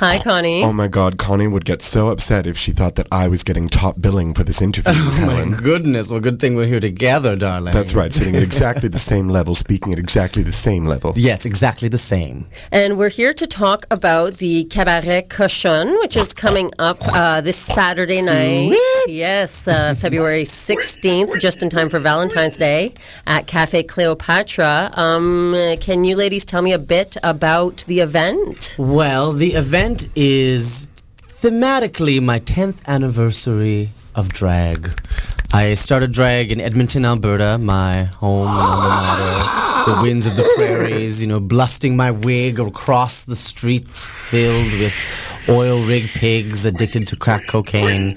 [0.01, 0.63] Hi, Connie.
[0.63, 3.67] Oh my god, Connie would get so upset if she thought that I was getting
[3.67, 5.51] top billing for this interview, Oh Helen.
[5.51, 6.09] my goodness.
[6.09, 7.73] Well, good thing we're here together, darling.
[7.73, 11.11] That's right, sitting at exactly the same level, speaking at exactly the same level.
[11.17, 12.45] Yes, exactly the same.
[12.71, 17.57] And we're here to talk about the Cabaret Cochon, which is coming up uh, this
[17.57, 18.73] Saturday night.
[19.07, 22.93] Yes, uh, February 16th, just in time for Valentine's Day
[23.25, 24.91] at Cafe Cleopatra.
[24.93, 28.75] Um, can you ladies tell me a bit about the event?
[28.77, 30.89] Well, the event is
[31.41, 34.89] thematically my 10th anniversary of drag.
[35.51, 39.68] I started drag in Edmonton, Alberta, my home and alma mater.
[39.89, 44.93] The winds of the prairies, you know, blusting my wig across the streets filled with
[45.49, 48.15] oil rig pigs addicted to crack cocaine.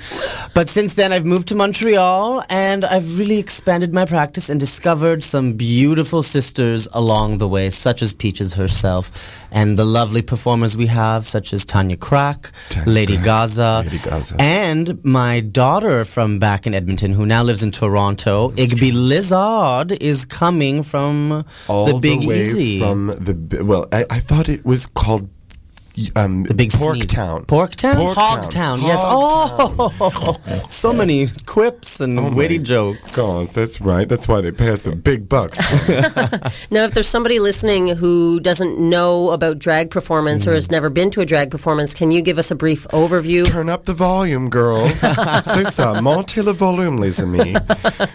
[0.55, 5.25] But since then, I've moved to Montreal and I've really expanded my practice and discovered
[5.25, 10.87] some beautiful sisters along the way, such as Peaches herself, and the lovely performers we
[10.89, 14.37] have, such as Tanya Crack, Tanya Lady Crack, Gaza, Lady Gaza.
[14.39, 20.27] and my daughter from back in Edmonton, who now lives in Toronto, Igby Lizard, is
[20.27, 22.79] coming from All the Big way Easy.
[22.79, 25.31] from the well, I, I thought it was called
[26.17, 27.11] um, the big Pork sneeze.
[27.13, 27.45] Town.
[27.45, 27.95] Porktown?
[27.95, 28.15] Porktown.
[28.15, 29.05] Hogtown, yes.
[29.05, 29.75] Hogtown.
[30.01, 33.17] Oh, so many quips and Oh witty jokes.
[33.17, 34.09] God, that's right.
[34.09, 35.59] That's why they pay us the big bucks.
[36.71, 41.11] Now, if there's somebody listening who doesn't know about drag performance or has never been
[41.11, 43.45] to a drag performance, can you give us a brief overview?
[43.47, 44.93] Turn up the volume, girls.
[45.01, 46.01] C'est ça.
[46.03, 47.55] Montez le volume, les amis.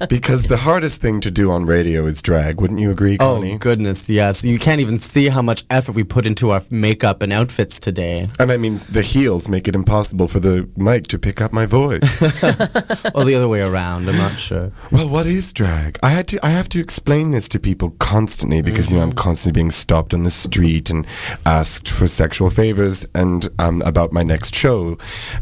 [0.09, 2.59] Because the hardest thing to do on radio is drag.
[2.61, 4.43] Wouldn't you agree, Oh, goodness, yes.
[4.43, 8.25] You can't even see how much effort we put into our makeup and outfits today.
[8.39, 11.65] And I mean, the heels make it impossible for the mic to pick up my
[11.65, 12.21] voice.
[13.15, 14.71] or the other way around, I'm not sure.
[14.91, 15.97] well, what is drag?
[16.01, 16.45] I had to.
[16.45, 20.13] I have to explain this to people constantly because you know I'm constantly being stopped
[20.13, 21.05] on the street and
[21.45, 24.97] asked for sexual favors and um, about my next show,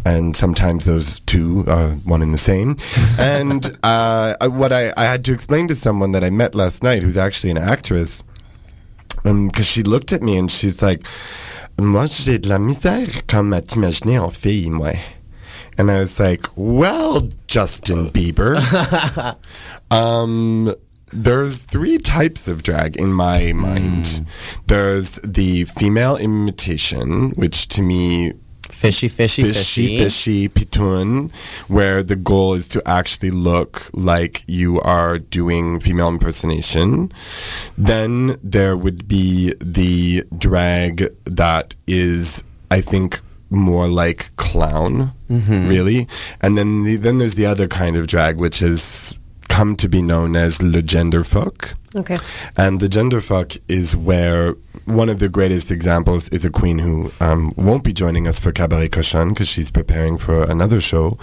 [0.06, 2.76] and sometimes those two are one and the same.
[3.20, 7.02] and uh, what I, I had to explain to someone that I met last night,
[7.02, 8.24] who's actually an actress,
[9.24, 11.06] because she looked at me and she's like,
[11.80, 14.94] "Moi, j'ai de la misère comme à t'imaginer en fille, moi."
[15.78, 18.56] And I was like, well, Justin Bieber.
[19.92, 20.74] um,
[21.12, 24.26] there's three types of drag in my mind.
[24.68, 28.34] There's the female imitation, which to me
[28.76, 29.98] Fishy, fishy, fishy, fishy.
[29.98, 31.32] fishy, pitoon,
[31.70, 37.10] where the goal is to actually look like you are doing female impersonation.
[37.78, 45.70] Then there would be the drag that is, I think, more like clown, mm-hmm.
[45.70, 46.08] really.
[46.42, 49.18] And then the, then there's the other kind of drag, which has
[49.50, 51.76] come to be known as le gender fuck.
[51.96, 52.18] Okay.
[52.58, 54.56] And the gender fuck is where
[54.86, 58.52] one of the greatest examples is a queen who um, won't be joining us for
[58.52, 61.18] Cabaret Cochon because she's preparing for another show,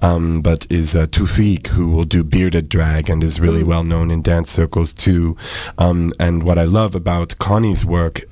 [0.00, 4.10] um, but is uh, Tufik who will do bearded drag and is really well known
[4.10, 5.36] in dance circles too.
[5.78, 8.22] Um, and what I love about Connie's work.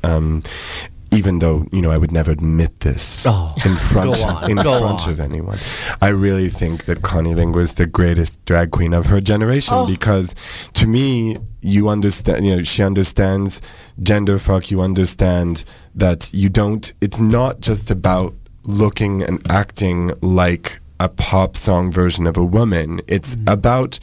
[1.14, 5.06] Even though you know I would never admit this Oh, in front in go front
[5.06, 5.12] on.
[5.12, 5.58] of anyone,
[6.02, 9.86] I really think that Connie Lingua is the greatest drag queen of her generation Oh.
[9.86, 10.34] because
[10.74, 13.60] to me, you understand, you know, she understands
[14.02, 14.70] gender fuck.
[14.70, 21.56] You understand that you don't, it's not just about looking and acting like a pop
[21.56, 23.00] song version of a woman.
[23.08, 23.48] It's mm-hmm.
[23.52, 23.98] about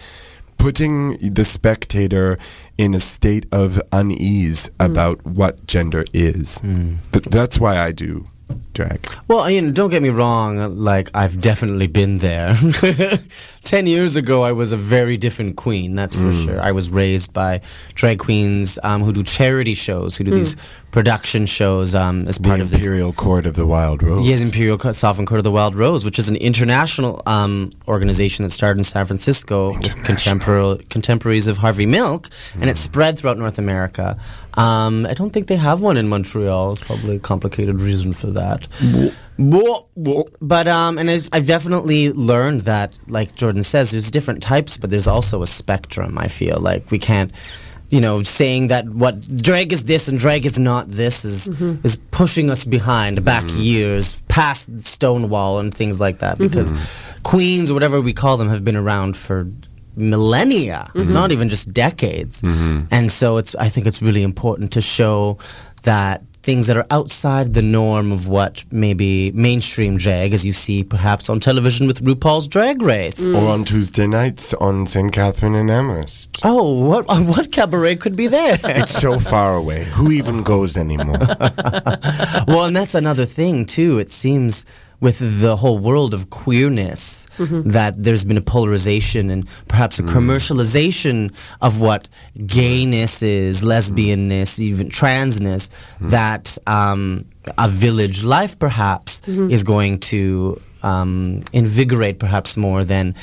[0.58, 2.38] putting the spectator
[2.78, 6.60] in a state of unease about what gender is.
[6.60, 8.26] Th- that's why I do
[8.74, 9.06] drag.
[9.28, 10.78] Well, you know, don't get me wrong.
[10.78, 12.56] Like, I've definitely been there.
[13.64, 15.96] Ten years ago, I was a very different queen.
[15.96, 16.46] That's for Mm.
[16.46, 16.60] sure.
[16.62, 17.62] I was raised by
[17.94, 20.56] drag queens um, who do charity shows, who do these
[20.92, 22.82] production shows um, as The part of this.
[22.84, 24.28] Imperial Court of the Wild Rose.
[24.28, 28.44] Yes, Imperial Co- Sovereign Court of the Wild Rose, which is an international um, organization
[28.44, 32.28] that started in San Francisco with contemporary contemporaries of Harvey Milk,
[32.60, 34.18] and it spread throughout North America.
[34.56, 36.74] Um, I don't think they have one in Montreal.
[36.74, 38.68] It's probably a complicated reason for that.
[39.38, 44.90] But um, and I've, I've definitely learned that, like Jordan says, there's different types, but
[44.90, 46.18] there's also a spectrum.
[46.18, 47.32] I feel like we can't,
[47.92, 51.86] you know, saying that what drag is this and drag is not this is mm-hmm.
[51.86, 53.60] is pushing us behind back mm-hmm.
[53.60, 56.38] years past Stonewall and things like that.
[56.38, 56.48] Mm-hmm.
[56.48, 59.46] Because queens or whatever we call them have been around for
[59.98, 62.42] millennia, not even just decades.
[62.92, 65.38] And so it's I think it's really important to show
[65.84, 70.84] that things that are outside the norm of what maybe mainstream drag as you see
[70.84, 73.30] perhaps on television with RuPaul's Drag Race.
[73.30, 75.12] Or on Tuesday nights on St.
[75.12, 76.40] Catherine and Amherst.
[76.44, 78.58] Oh, what what cabaret could be there?
[78.64, 79.84] It's so far away.
[79.86, 81.20] Who even goes anymore?
[82.48, 84.00] well, and that's another thing too.
[84.00, 84.66] It seems
[85.02, 87.28] with the whole world of queerness
[87.74, 92.08] that there's been a polarization and perhaps a commercialization of what
[92.46, 95.70] gayness is, lesbianness, even transness.
[96.00, 97.26] That um,
[97.58, 100.60] a village life perhaps is going to.
[100.84, 103.14] Um, invigorate perhaps more than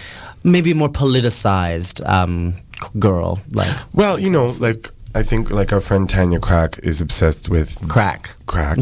[0.44, 2.54] maybe more politicized um,
[3.00, 7.48] girl like Well, you know, like I think like our friend Tanya Crack is obsessed
[7.48, 8.36] with Crack.
[8.46, 8.78] crack,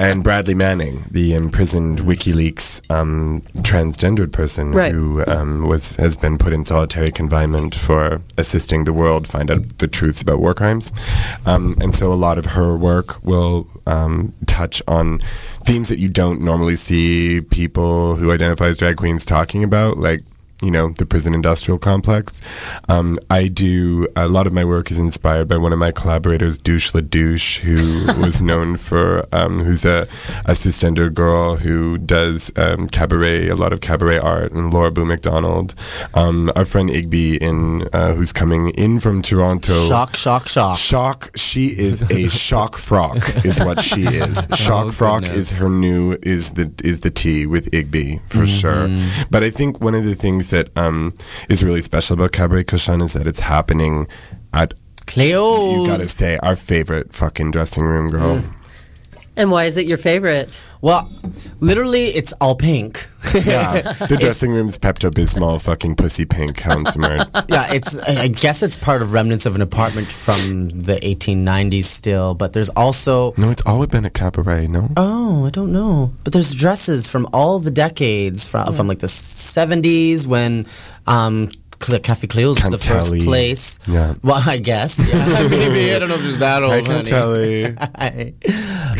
[0.00, 4.92] and Bradley Manning, the imprisoned WikiLeaks um, transgendered person Right.
[4.92, 9.78] who um, was has been put in solitary confinement for assisting the world find out
[9.78, 10.92] the truths about war crimes.
[11.46, 15.18] Um, and so a lot of her work will um, touch on
[15.64, 20.20] themes that you don't normally see people who identify as drag queens talking about, like
[20.62, 22.40] you know, the prison industrial complex.
[22.88, 26.58] Um, I do a lot of my work is inspired by one of my collaborators,
[26.58, 27.74] Douche La Douche, who
[28.20, 30.02] was known for um, who's a,
[30.46, 35.04] a cisgender girl who does um, cabaret, a lot of cabaret art, and Laura Boo
[35.04, 35.74] McDonald.
[36.14, 39.86] Um, our friend Igby, in uh, who's coming in from Toronto.
[39.88, 40.76] Shock, shock, shock.
[40.76, 41.30] Shock.
[41.36, 43.16] She is a shock frock.
[43.44, 44.46] Is what she is.
[44.58, 45.38] Shock Oh, frock goodness.
[45.38, 48.88] is her new is the is the tea with Igby for sure.
[49.30, 51.14] But I think one of the things that um,
[51.48, 54.06] is really special about Cabaret Cushion is that it's happening
[54.52, 54.74] at
[55.06, 55.72] Cleo.
[55.72, 58.42] you gotta say our favorite fucking dressing room girl.
[59.38, 60.60] And why is it your favorite?
[60.80, 61.08] Well,
[61.60, 63.08] literally, it's all pink.
[63.34, 66.84] yeah, the dressing room's Pepto Bismol fucking pussy pink Helen
[67.48, 67.98] yeah, it's.
[67.98, 72.52] I I guess it's part of remnants of an apartment from the 1890s still, but
[72.52, 73.32] there's also.
[73.36, 74.66] No, it's always been a cabaret.
[74.66, 74.88] No.
[74.96, 76.12] Oh, I don't know.
[76.24, 80.66] But there's dresses from all the decades from from like the 70s when
[81.06, 83.78] um Cl- Cafe Cleo's was the first place.
[83.86, 84.14] Yeah.
[84.22, 84.98] Well, I guess.
[84.98, 85.94] Yeah, maybe.
[85.94, 86.72] I don't know if there's that old.
[86.72, 87.04] I can honey.
[87.04, 87.34] tell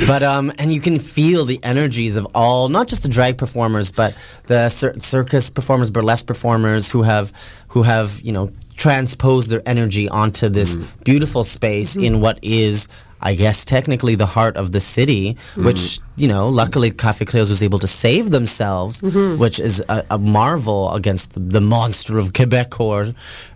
[0.07, 3.91] but um, and you can feel the energies of all, not just the drag performers,
[3.91, 4.15] but
[4.45, 7.33] the cir- circus performers, burlesque performers who have,
[7.69, 11.05] who have, you know, transposed their energy onto this mm.
[11.05, 12.05] beautiful space mm-hmm.
[12.05, 12.89] in what is.
[13.21, 15.65] I guess technically the heart of the city, mm.
[15.65, 20.19] which you know, luckily Cafe Cleo's was able to save themselves, which is a, a
[20.19, 22.81] marvel against the, the monster of Quebec.
[22.81, 23.07] Or,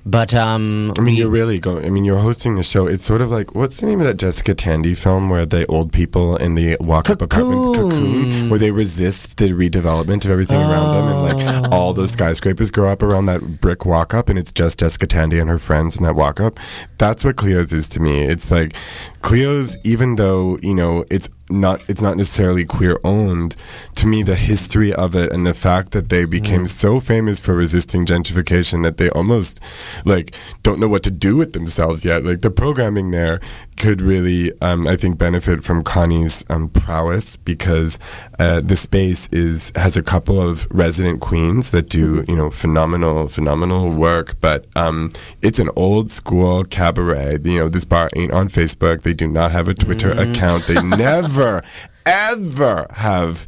[0.07, 1.85] but um, I mean, you're really going.
[1.85, 2.87] I mean, you're hosting the show.
[2.87, 5.93] It's sort of like what's the name of that Jessica Tandy film where the old
[5.93, 11.09] people in the walk-up apartment cocoon, where they resist the redevelopment of everything around them,
[11.09, 15.07] and like all those skyscrapers grow up around that brick walk-up, and it's just Jessica
[15.07, 16.55] Tandy and her friends in that walk-up.
[16.99, 18.23] That's what Cleo's is to me.
[18.23, 18.75] It's like
[19.23, 23.57] Cleo's, even though you know it's not it's not necessarily queer owned.
[23.97, 26.31] To me the history of it and the fact that they mm-hmm.
[26.31, 29.61] became so famous for resisting gentrification that they almost
[30.05, 32.25] like don't know what to do with themselves yet.
[32.25, 33.41] Like the programming there
[33.77, 37.99] could really um, i think benefit from connie's um, prowess because
[38.39, 43.29] uh, the space is has a couple of resident queens that do you know phenomenal
[43.29, 44.41] phenomenal work.
[44.41, 45.11] But um,
[45.43, 47.39] it's an old school cabaret.
[47.45, 49.03] You know this bar ain't on facebook.
[49.03, 50.65] They do not have a twitter account.
[50.65, 51.63] They never
[52.07, 53.47] ever have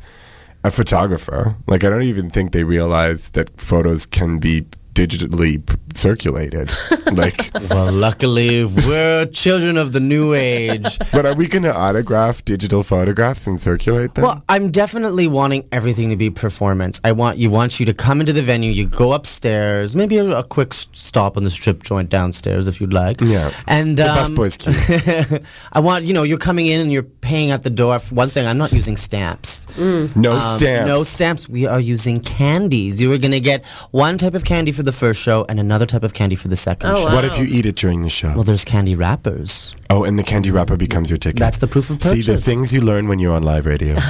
[0.63, 1.57] a photographer.
[1.67, 4.63] Like I don't even think they realize that photos can be
[4.95, 5.59] digitally
[5.97, 6.71] circulated.
[7.13, 10.99] like, well, luckily we're children of the new age.
[11.13, 14.25] but are we going to autograph digital photographs and circulate them?
[14.25, 17.01] Well, I'm definitely wanting everything to be performance.
[17.05, 18.71] I want you want you to come into the venue.
[18.71, 22.93] You go upstairs, maybe a, a quick stop on the strip joint downstairs if you'd
[22.93, 23.17] like.
[23.21, 23.51] Yeah.
[23.67, 25.43] and the um, busboy's cute.
[25.73, 27.99] I want you know you're coming in and you're paying at the door.
[27.99, 29.67] For one thing, I'm not using stamps.
[29.79, 30.87] No Um, stamps.
[30.87, 31.49] No stamps.
[31.49, 33.01] We are using candies.
[33.01, 35.84] You are going to get one type of candy for the first show and another
[35.87, 37.07] type of candy for the second Oh, show.
[37.07, 37.15] wow.
[37.17, 38.33] What if you eat it during the show?
[38.35, 39.75] Well, there's candy wrappers.
[39.91, 41.39] oh, and the candy wrapper becomes your ticket.
[41.39, 42.25] That's the proof of purchase.
[42.27, 43.97] See the things you learn when you're on live radio.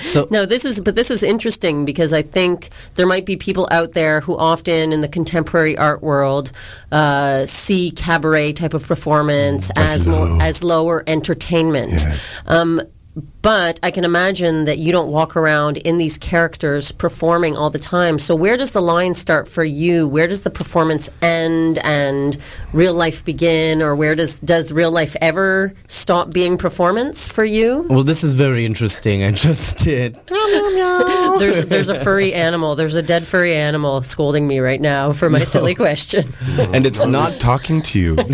[0.00, 3.66] So No, this is but this is interesting because I think there might be people
[3.70, 6.52] out there who often in the contemporary art world
[6.92, 10.28] uh, see cabaret type of performance as low.
[10.28, 11.90] more as lower entertainment.
[11.92, 12.40] Yes.
[12.46, 12.80] Um,
[13.44, 17.78] but I can imagine that you don't walk around in these characters performing all the
[17.78, 18.18] time.
[18.18, 20.08] So where does the line start for you?
[20.08, 22.38] Where does the performance end and
[22.72, 27.86] real life begin, or where does does real life ever stop being performance for you?
[27.90, 29.22] well, this is very interesting.
[29.22, 30.14] I just did.
[31.38, 32.76] there's there's a furry animal.
[32.76, 36.24] There's a dead furry animal scolding me right now for my silly question.
[36.72, 38.16] and it's Not not talking to you.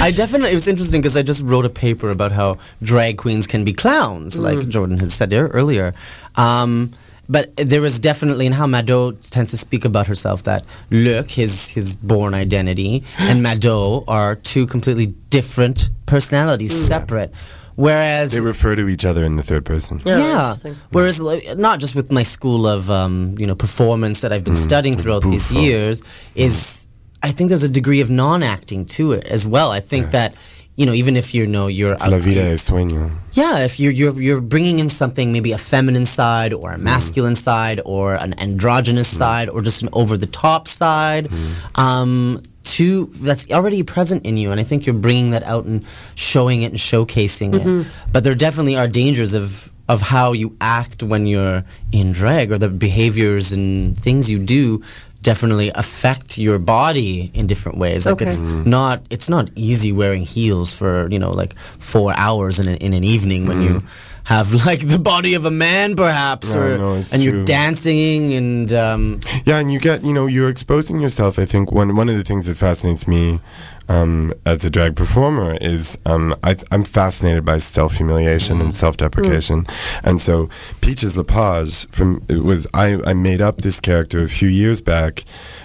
[0.00, 3.46] I definitely, it was interesting because I just wrote a paper about how drag queens
[3.46, 3.99] can be clowns,
[4.38, 5.94] like Jordan had said there earlier.
[6.36, 6.92] Um,
[7.28, 11.68] but there was definitely, in how Mado tends to speak about herself, that Luc, his,
[11.68, 17.32] his born identity, and Mado are two completely different personalities, separate.
[17.76, 20.00] Whereas they refer to each other in the third person.
[20.04, 20.74] Yeah, yeah.
[20.90, 24.56] Whereas, like, not just with my school of, um, you know, performance that I've been
[24.56, 26.02] studying throughout these years,
[26.34, 26.86] is
[27.22, 29.70] I think there's a degree of non-acting to it as well.
[29.70, 30.34] I think that,
[30.80, 33.10] you know, even if you know you're La vida es sueño.
[33.32, 36.80] yeah, if you're you're you're bringing in something, maybe a feminine side or a mm.
[36.80, 39.18] masculine side or an androgynous mm.
[39.18, 41.78] side or just an over the top side, mm.
[41.78, 45.84] um, too that's already present in you and i think you're bringing that out and
[46.14, 47.62] showing it and showcasing it.
[47.62, 48.10] Mm-hmm.
[48.12, 52.58] But there definitely are dangers of of how you act when you're in drag or
[52.58, 54.82] the behaviors and things you do
[55.22, 58.26] definitely affect your body in different ways like Okay.
[58.30, 62.72] it's not it's not easy wearing heels for you know like four hours in, a,
[62.86, 63.82] in an evening when you
[64.24, 67.20] have like the body of a man perhaps No, or no, and true.
[67.20, 71.38] you're dancing and um Yeah, and you get, you know, you're exposing yourself.
[71.38, 73.40] I think one one of the things that fascinates me
[73.90, 78.96] um, as a drag performer is um, I, I'm fascinated by self humiliation and self
[78.96, 79.66] deprecation,
[80.04, 80.48] and so
[80.80, 85.24] Peaches Lepage from it was I, I made up this character a few years back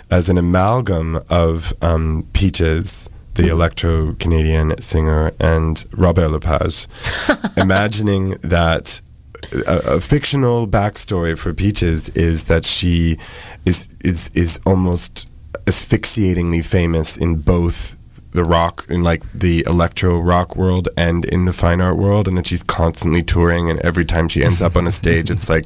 [0.10, 3.10] as an amalgam of um, Peaches.
[3.36, 6.88] The Electro Canadian singer and Robert Lepage,
[7.58, 9.02] imagining that
[9.68, 13.18] a, a fictional backstory for Peaches is that she
[13.66, 15.30] is is is almost
[15.68, 17.98] asphyxiatingly famous in both
[18.36, 22.38] the rock in like the electro rock world and in the fine art world and
[22.38, 25.66] that she's constantly touring and every time she ends up on a stage it's like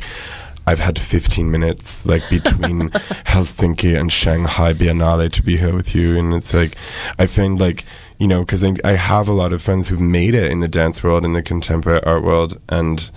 [0.67, 2.89] I've had 15 minutes like between
[3.25, 6.75] Helsinki and Shanghai Biennale to be here with you and it's like
[7.17, 7.83] I find like
[8.19, 10.67] you know because I, I have a lot of friends who've made it in the
[10.67, 13.09] dance world in the contemporary art world and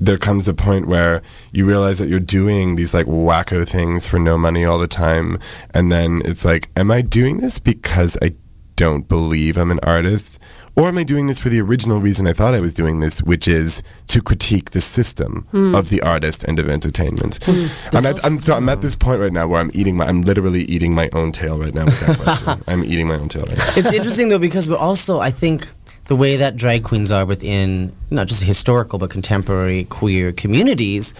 [0.00, 1.20] there comes a point where
[1.52, 5.38] you realize that you're doing these like wacko things for no money all the time
[5.74, 8.32] and then it's like am i doing this because i
[8.80, 10.38] don't believe i'm an artist?
[10.74, 13.22] Or am i doing this for the original reason i thought i was doing this
[13.22, 15.74] which is to critique the system hmm.
[15.74, 17.38] of the artist and of entertainment.
[17.44, 17.66] Hmm.
[17.94, 20.22] I'm, at, I'm, so I'm at this point right now where i'm eating my i'm
[20.22, 22.64] literally eating my own tail right now with that question.
[22.66, 23.64] I'm eating my own tail right now.
[23.76, 25.66] It's interesting though because we're also I think
[26.06, 31.12] the way that drag queens are within not just historical but contemporary queer communities,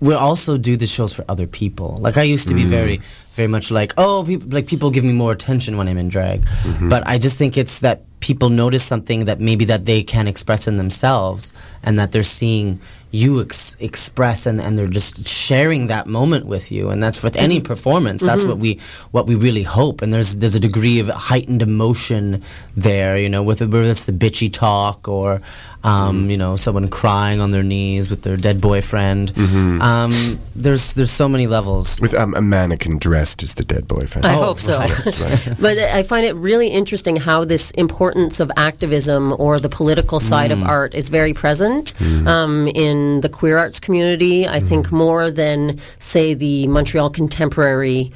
[0.00, 1.98] we also do the shows for other people.
[2.00, 2.68] Like I used to be hmm.
[2.68, 3.00] very
[3.36, 6.40] very much like oh people like people give me more attention when I'm in drag,
[6.40, 6.88] mm-hmm.
[6.88, 10.66] but I just think it's that people notice something that maybe that they can't express
[10.66, 11.52] in themselves
[11.84, 12.80] and that they're seeing
[13.12, 17.36] you ex- express and, and they're just sharing that moment with you and that's with
[17.36, 18.20] any performance.
[18.20, 18.80] That's what we
[19.12, 20.02] what we really hope.
[20.02, 22.42] And there's there's a degree of heightened emotion
[22.76, 25.40] there you know with whether it's the bitchy talk or
[25.84, 29.32] um, you know someone crying on their knees with their dead boyfriend.
[29.80, 30.10] Um,
[30.56, 32.00] there's there's so many levels.
[32.00, 34.26] With um, a mannequin dressed as the dead boyfriend.
[34.26, 34.78] I Oh, hope so.
[34.78, 35.56] right.
[35.60, 40.50] but I find it really interesting how this importance of activism or the political side
[40.50, 41.94] of art is very present
[42.26, 44.46] um, in the queer arts community.
[44.46, 48.12] I think more than, say, the Montreal contemporary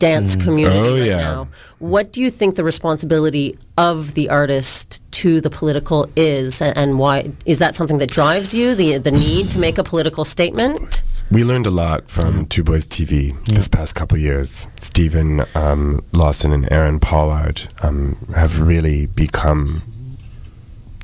[0.00, 1.16] dance community Oh, right yeah.
[1.22, 1.48] now.
[1.78, 7.30] What do you think the responsibility of the artist to the political is, and why
[7.46, 8.74] is that something that drives you?
[8.74, 11.00] The the need to make a political statement.
[11.30, 14.66] We learned a lot from Two Boys TV this past couple years.
[14.80, 19.82] Stephen um, Lawson and Aaron Pollard um, have really become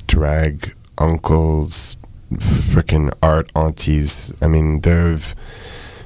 [0.06, 1.96] drag uncles,
[2.30, 4.32] freaking art aunties.
[4.40, 5.34] I mean, they've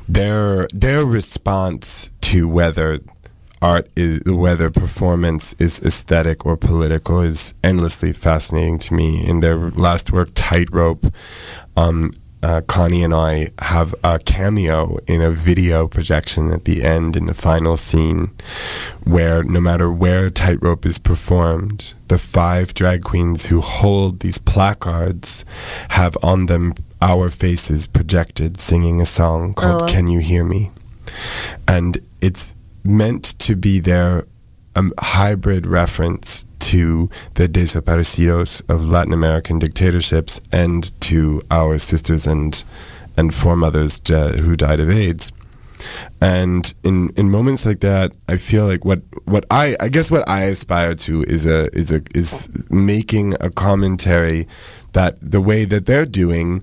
[0.09, 3.01] their their response to whether
[3.63, 9.27] art is whether performance is aesthetic or political is endlessly fascinating to me.
[9.27, 11.07] In their last work, Tightrope,
[11.77, 12.13] um,
[12.45, 17.25] uh, Connie and I have a cameo in a video projection at the end in
[17.25, 18.33] the final scene,
[19.05, 25.45] where no matter where Tightrope is performed, the five drag queens who hold these placards
[25.89, 29.87] have on them our faces projected singing a song called Oh.
[29.87, 30.71] Can You Hear Me?
[31.67, 32.55] And it's
[32.85, 34.27] meant to be their
[34.77, 42.65] um, hybrid reference to the desaparecidos of Latin American dictatorships and to our sisters and
[43.17, 45.31] and foremothers who died of AIDS.
[46.21, 50.29] And in, in moments like that, I feel like what, what I I guess what
[50.29, 54.47] I aspire to is a is a is making a commentary
[54.93, 56.63] that the way that they're doing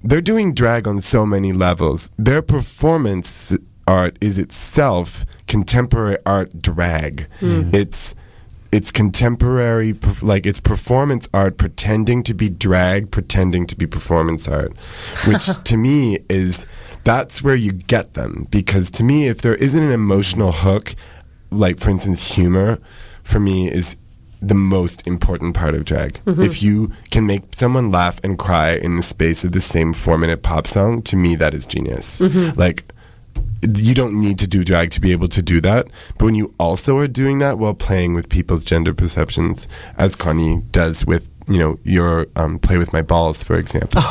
[0.00, 2.10] they're doing drag on so many levels.
[2.18, 3.56] Their performance
[3.88, 7.26] art is itself contemporary art drag.
[7.40, 7.70] Hmm.
[7.72, 8.14] It's
[8.70, 14.74] it's contemporary like it's performance art pretending to be drag, pretending to be performance art,
[15.26, 16.66] which to me is
[17.04, 20.94] that's where you get them because to me if there isn't an emotional hook
[21.50, 22.78] like for instance humor
[23.22, 23.96] for me is
[24.40, 26.12] the most important part of drag.
[26.24, 26.42] Mm-hmm.
[26.42, 30.18] If you can make someone laugh and cry in the space of the same four
[30.18, 32.20] minute pop song, to me that is genius.
[32.20, 32.58] Mm-hmm.
[32.58, 32.84] Like
[33.62, 35.86] you don't need to do drag to be able to do that.
[36.18, 39.66] But when you also are doing that while playing with people's gender perceptions,
[39.96, 44.02] as Connie does with you know, your um, "Play with My Balls," for example,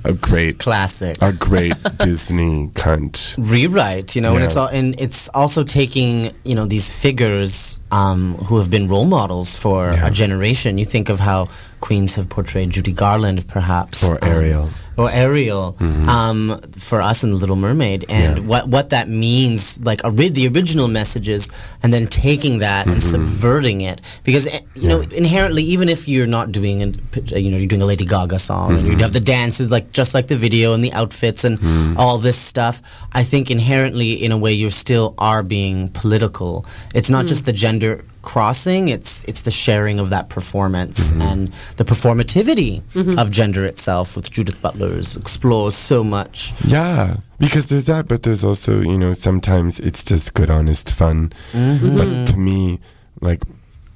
[0.04, 1.16] a great Classic.
[1.20, 3.34] a great Disney cunt.
[3.36, 8.34] rewrite you know and it's all and it's also taking you know these figures um,
[8.46, 10.06] who have been role models for Yeah.
[10.08, 11.48] a generation you think of how
[11.80, 14.62] queens have portrayed judy garland perhaps Or um, Ariel.
[14.64, 14.87] Mm-hmm.
[14.98, 15.76] Or Ariel
[16.08, 18.44] um, for us in The Little Mermaid, and Yeah.
[18.44, 21.48] what what that means, like ori- the original messages,
[21.82, 23.24] and then taking that and Mm-hmm.
[23.24, 27.56] subverting it, because eh, you know inherently, even if you're not doing an, you know
[27.56, 28.90] you're doing a Lady Gaga song, and Mm-hmm.
[28.98, 31.58] you have the dances like just like the video and the outfits and
[31.96, 32.82] all this stuff,
[33.12, 36.66] I think inherently in a way you still are being political.
[36.94, 41.48] It's not just the gender crossing it's it's the sharing of that performance and
[41.78, 42.72] the performativity
[43.18, 48.44] of gender itself with Judith Butler's explores so much Yeah, because there's that, but there's
[48.44, 51.30] also, you know, sometimes it's just good, honest fun.
[51.52, 51.96] Mm-hmm.
[51.96, 52.78] But to me,
[53.20, 53.42] like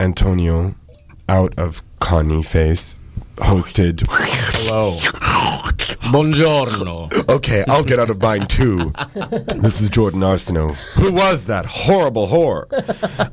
[0.00, 0.74] Antonio,
[1.28, 2.96] out of Connie face,
[3.36, 4.02] hosted.
[4.08, 4.92] hello
[6.12, 8.92] buongiorno Okay, I'll get out of mine too.
[9.56, 10.74] this is Jordan Arsenault.
[11.00, 12.66] Who was that horrible whore?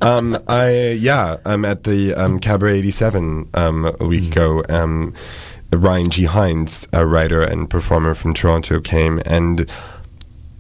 [0.02, 4.64] Um, I yeah, I'm at the um, Cabaret '87 um, a week ago.
[4.70, 5.14] Um,
[5.72, 6.24] Ryan G.
[6.26, 9.70] Hines, a writer and performer from Toronto, came and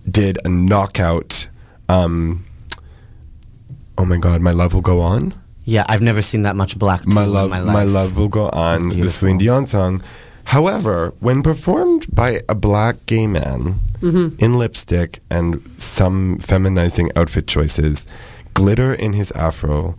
[0.10, 1.48] did a knockout.
[1.88, 2.46] Um,
[3.98, 5.34] oh my God, my love will go on.
[5.70, 8.50] Yeah I've never seen that much black My love, in my my, love will go
[8.50, 8.90] on.
[8.90, 9.10] The beautiful.
[9.12, 10.02] Celine Dion song.
[10.46, 18.08] However, when performed by a black gay man in lipstick and some feminizing outfit choices,
[18.56, 19.96] glitter in his afro,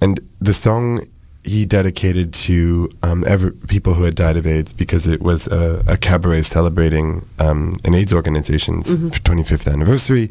[0.00, 1.00] and the song
[1.42, 5.82] he dedicated to um, ever, people who had died of AIDS because it was a,
[5.88, 10.30] a cabaret celebrating um, an AIDS organization's 25th anniversary.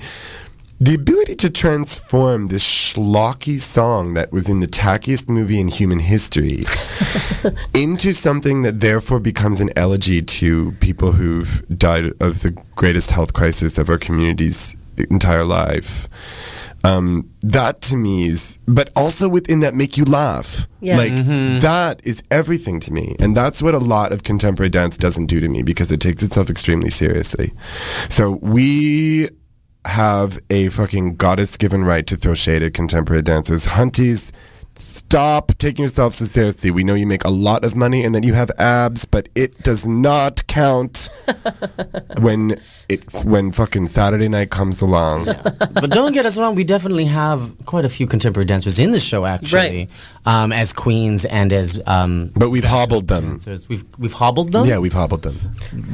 [0.79, 5.97] The ability to transform this schlocky song that was in the tackiest movie in human
[5.97, 6.65] history
[7.73, 13.33] into something that therefore becomes an elegy to people who've died of the greatest health
[13.33, 14.75] crisis of our community's
[15.09, 16.07] entire life.
[16.83, 20.67] Um, that to me is, but also within that make you laugh.
[20.79, 20.97] Yeah.
[20.97, 21.11] Like
[21.61, 23.15] that is everything to me.
[23.19, 26.21] And that's what a lot of contemporary dance doesn't do to me because it takes
[26.21, 27.51] itself extremely seriously.
[28.09, 29.29] So we
[29.87, 33.65] have a fucking goddess given right to throw shade at contemporary dancers.
[33.65, 34.31] Hunties,
[34.75, 36.71] stop taking yourself so seriously.
[36.71, 39.63] We know you make a lot of money and that you have abs, but it
[39.63, 41.09] does not count
[42.19, 42.59] when
[42.89, 45.25] it's when fucking Saturday night comes along.
[45.25, 48.99] but don't get us wrong we definitely have quite a few contemporary dancers in the
[48.99, 49.89] show actually
[50.25, 53.23] um, as queens and as um, But we've hobbled them.
[53.23, 55.35] dancers we've we've hobbled them Yeah, we've hobbled them.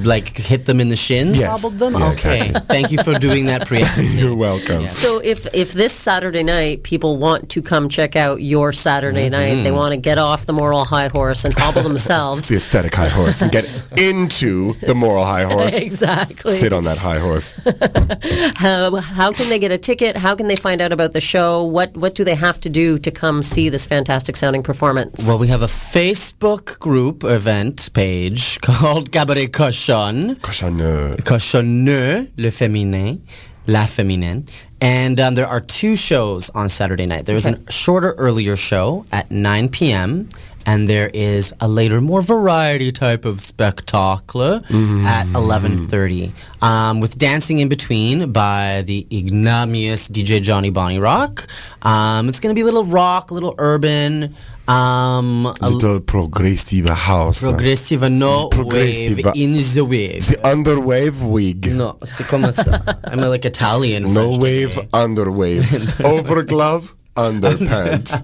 [0.04, 1.50] like hit them in the shins Yes.
[1.62, 2.68] hobbled them Yeah, okay exactly.
[2.68, 4.86] thank you for doing that preemptively You're welcome.
[4.88, 9.64] So if if this Saturday night people want to come check out your Saturday night,
[9.64, 12.48] they want to get off the moral high horse and hobble themselves.
[12.50, 13.66] the aesthetic high horse and get
[13.98, 15.76] into the moral high horse.
[15.90, 16.58] exactly.
[16.58, 17.54] Sit on that high horse.
[18.56, 20.16] How, how can they get a ticket?
[20.16, 21.64] How can they find out about the show?
[21.64, 25.28] What what do they have to do to come see this fantastic sounding performance?
[25.28, 30.36] Well, we have a Facebook group event page called Cabaret Cochon.
[30.36, 31.18] Cochonneux.
[31.24, 33.20] Cochonneux, le féminin,
[33.68, 34.48] la féminine.
[34.82, 37.26] And um, there are two shows on Saturday night.
[37.26, 40.28] There's a shorter, earlier show at 9 p.m.,
[40.66, 46.32] and there is a later, more variety type of spectacle at 11.30
[46.64, 51.48] um, with dancing in between by the ignominious DJ Johnny Bonnie Rock.
[51.82, 54.34] Um, it's going to be a little rock, a little urban,
[54.68, 57.42] um, a Little progressive house.
[57.42, 59.18] progressive, no Progressive.
[59.26, 60.26] wave in the wave.
[60.28, 61.68] the underwave wig.
[61.74, 63.00] No, ça.
[63.12, 64.14] I'm like Italian.
[64.14, 64.88] No French wave, today.
[64.94, 65.64] underwave.
[66.14, 68.22] Overglove, underpants.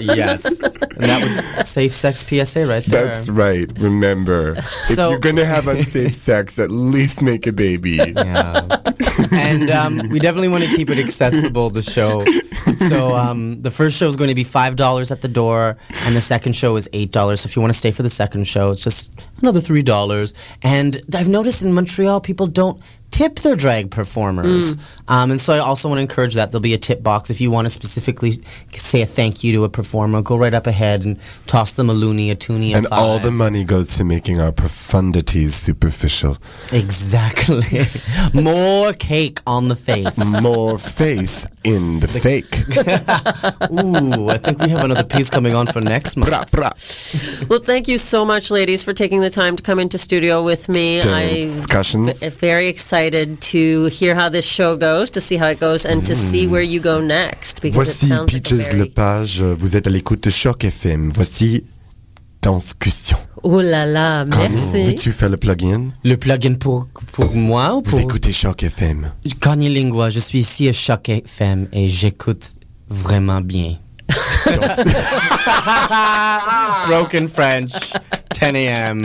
[0.00, 0.44] yes.
[0.76, 3.06] And that was safe sex PSA right there.
[3.06, 3.66] That's right.
[3.78, 8.00] Remember, if So- you're gonna have unsafe sex, at least make a baby.
[8.14, 8.66] Yeah.
[9.32, 12.20] and um, we definitely want to keep it accessible, the show.
[12.88, 15.76] So um, the first show is going to be $5 at the door,
[16.06, 17.38] and the second show is $8.
[17.38, 20.56] So if you want to stay for the second show, it's just another $3.
[20.62, 22.80] And I've noticed in Montreal, people don't
[23.12, 24.76] tip their drag performers.
[25.06, 26.50] Um, and so I also want to encourage that.
[26.50, 27.30] There'll be a tip box.
[27.30, 28.32] If you want to specifically
[28.70, 31.92] say a thank you to a performer, go right up ahead and toss them a
[31.92, 36.32] loony, a toonie, a And all the money goes to making our profundities superficial.
[36.72, 37.62] Exactly.
[38.34, 40.42] More cake on the face.
[40.42, 42.52] More face in the fake.
[43.72, 46.30] Ooh, I think we have another piece coming on for next month.
[46.30, 46.70] Bra, bra.
[47.48, 50.68] Well, thank you so much, ladies, for taking the time to come into studio with
[50.68, 51.00] me.
[51.02, 55.84] I'm v- very excited to hear how this show goes, to see how it goes,
[55.84, 57.60] and to see where you go next.
[57.62, 59.40] Because it Voici sounds like a Peaches very- Lepage.
[59.42, 61.10] Vous êtes à l'écoute de Choc FM.
[61.10, 61.64] Voici
[62.42, 63.16] Danscussion.
[63.44, 64.82] Oh là là, merci.
[64.82, 65.88] Veux-tu faire le plugin?
[66.04, 68.00] Le plugin pour, pour moi ou Vous pour...
[68.00, 69.12] écoutez Choc FM.
[69.40, 72.50] Connie Lingua, je suis ici à Choc FM et j'écoute
[72.88, 73.76] vraiment bien.
[76.88, 77.92] Broken French,
[78.40, 79.04] 10 a.m.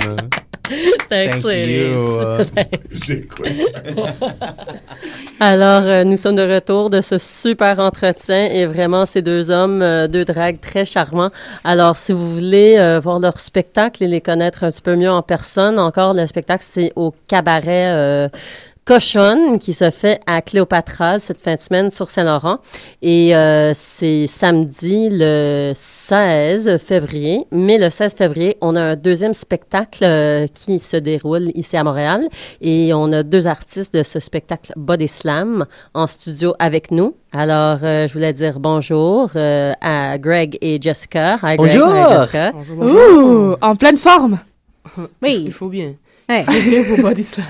[1.10, 1.96] Thanks, Thank ladies.
[1.96, 2.44] you.
[3.06, 3.48] J'écoute.
[5.40, 9.82] Alors, euh, nous sommes de retour de ce super entretien et vraiment, ces deux hommes,
[9.82, 11.30] euh, deux dragues très charmants.
[11.64, 15.12] Alors, si vous voulez euh, voir leur spectacle et les connaître un petit peu mieux
[15.12, 18.30] en personne, encore, le spectacle, c'est au cabaret euh,
[18.88, 22.60] Cochonne qui se fait à Cléopatra cette fin de semaine sur Saint-Laurent.
[23.02, 27.46] Et euh, c'est samedi le 16 février.
[27.52, 31.84] Mais le 16 février, on a un deuxième spectacle euh, qui se déroule ici à
[31.84, 32.30] Montréal.
[32.62, 37.14] Et on a deux artistes de ce spectacle Body Slam en studio avec nous.
[37.34, 41.38] Alors, euh, je voulais dire bonjour euh, à Greg et Jessica.
[41.44, 41.78] Hi, Greg.
[41.78, 41.94] Bonjour.
[41.94, 42.54] Hi, Jessica.
[42.80, 44.40] Ouh, en pleine forme.
[45.22, 45.44] Oui.
[45.46, 45.96] Il faut bien.
[46.30, 46.44] Ouais.
[46.88, 47.46] Pour body slam.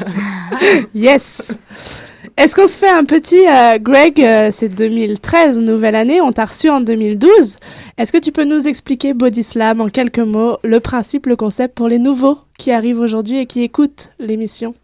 [0.93, 1.41] Yes.
[2.37, 6.45] Est-ce qu'on se fait un petit euh, Greg, euh, c'est 2013, nouvelle année, on t'a
[6.45, 7.57] reçu en 2012.
[7.97, 11.73] Est-ce que tu peux nous expliquer Body Slam en quelques mots, le principe, le concept
[11.73, 14.75] pour les nouveaux qui arrivent aujourd'hui et qui écoutent l'émission?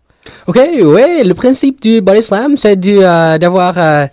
[0.48, 4.08] Ok, oui, le principe du body slam, c'est euh, d'avoir euh,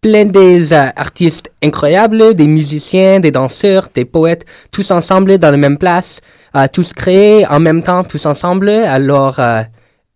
[0.00, 5.56] plein des euh, artistes incroyables, des musiciens, des danseurs, des poètes, tous ensemble dans la
[5.56, 6.20] même place,
[6.56, 8.68] euh, tous créés en même temps, tous ensemble.
[8.68, 9.62] Alors, euh,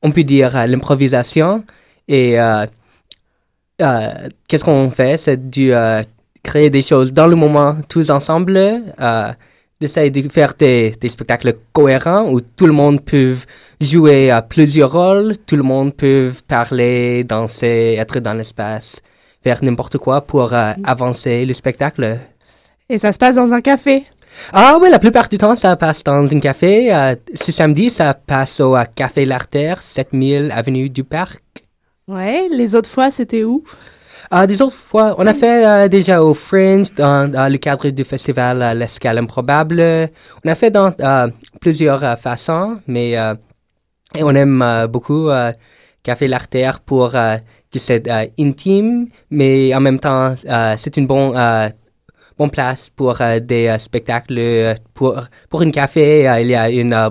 [0.03, 1.64] on peut dire euh, l'improvisation.
[2.07, 2.66] Et euh,
[3.82, 5.16] euh, qu'est-ce qu'on fait?
[5.16, 6.03] C'est euh,
[6.43, 8.57] créer des choses dans le moment, tous ensemble.
[8.57, 9.32] Euh,
[9.80, 13.36] d'essayer de faire des, des spectacles cohérents où tout le monde peut
[13.80, 19.01] jouer à plusieurs rôles, tout le monde peut parler, danser, être dans l'espace,
[19.45, 22.18] faire n'importe quoi pour euh, avancer le spectacle.
[22.89, 24.05] Et ça se passe dans un café.
[24.53, 26.95] Ah oui, la plupart du temps, ça passe dans un café.
[26.95, 31.43] Euh, ce samedi, ça passe au euh, Café L'Artère, 7000 Avenue du Parc.
[32.07, 33.62] Ouais, les autres fois, c'était où?
[34.32, 37.89] Euh, des autres fois, on a fait euh, déjà au Fringe dans, dans le cadre
[37.91, 40.11] du festival L'Escale Improbable.
[40.45, 40.93] On a fait dans
[41.61, 43.12] plusieurs façons, mais
[44.14, 45.28] et on aime beaucoup
[46.03, 48.09] Café L'Artère pour que c'est
[48.39, 50.34] intime, mais en même temps,
[50.76, 51.34] c'est une bonne
[52.39, 54.39] bonne place pour euh, des euh, spectacles.
[54.39, 55.20] euh, pour,
[55.51, 57.11] pour un café, euh, il y a une euh,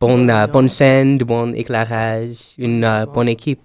[0.00, 3.60] bonne, euh, bonne scène, de bon éclairage, une euh, bonne équipe.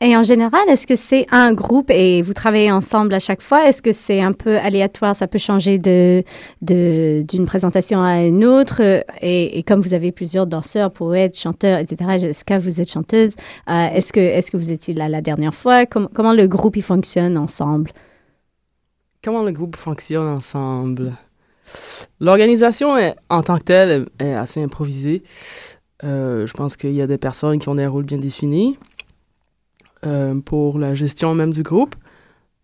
[0.00, 3.68] Et en général, est-ce que c'est un groupe et vous travaillez ensemble à chaque fois?
[3.68, 5.14] Est-ce que c'est un peu aléatoire?
[5.14, 6.22] Ça peut changer de,
[6.62, 8.80] de, d'une présentation à une autre.
[9.20, 13.34] Et, et comme vous avez plusieurs danseurs, poètes, chanteurs, etc., Jessica, vous êtes chanteuse.
[13.68, 15.84] euh, est-ce que, est-ce que vous étiez là la dernière fois?
[15.84, 17.90] Com- comment le groupe, il fonctionne ensemble?
[19.24, 21.14] Comment le groupe fonctionne ensemble?
[22.20, 22.94] L'organisation
[23.30, 25.22] en tant que telle est, assez improvisée.
[26.04, 28.78] Euh, je pense qu'il y a des personnes qui ont des rôles bien définis
[30.04, 31.94] euh, pour la gestion même du groupe.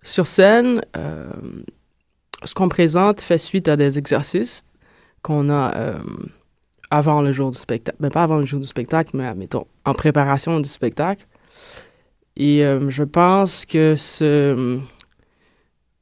[0.03, 1.31] Sur scène, euh,
[2.45, 4.63] ce qu'on présente fait suite à des exercices
[5.23, 5.95] qu'on a
[6.91, 7.97] avant le jour du spectacle.
[8.01, 9.49] Ben, pas avant le jour du spectacle, mais
[9.87, 11.27] en préparation du spectacle.
[12.37, 14.79] Et je pense que ce,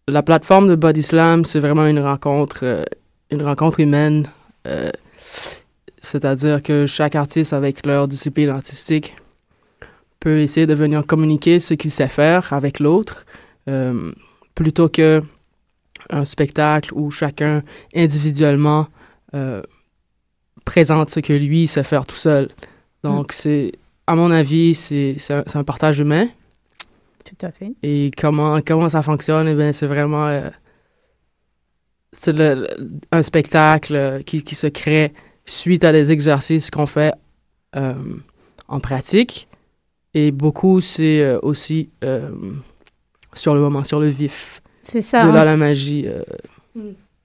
[0.08, 2.84] la plateforme de Body Slam, c'est vraiment une rencontre, euh,
[3.30, 4.28] une rencontre humaine.
[4.66, 4.90] euh,
[6.00, 9.14] C'est-à-dire que chaque artiste, avec leur discipline artistique,
[10.20, 13.26] peut essayer de venir communiquer ce qu'il sait faire avec l'autre,
[13.68, 14.12] euh,
[14.54, 15.22] plutôt que
[16.10, 17.62] un spectacle où chacun
[17.94, 18.86] individuellement
[20.64, 22.48] présente ce que lui sait faire tout seul.
[23.02, 23.72] Donc, c'est,
[24.06, 26.26] à mon avis, c'est, c'est un- c'est un partage humain.
[27.28, 27.72] Tout à fait.
[27.82, 30.48] Et comment, comment ça fonctionne, eh bien, c'est vraiment euh,
[32.12, 35.12] c'est le- le- un spectacle euh, qui, qui se crée
[35.44, 37.12] suite à des exercices qu'on fait
[37.76, 37.94] euh,
[38.68, 39.48] en pratique.
[40.14, 42.30] Et beaucoup, c'est euh, aussi euh,
[43.34, 44.62] sur le moment, sur le vif.
[44.82, 45.22] C'est ça.
[45.22, 46.06] de on- là la magie.
[46.06, 46.22] euh,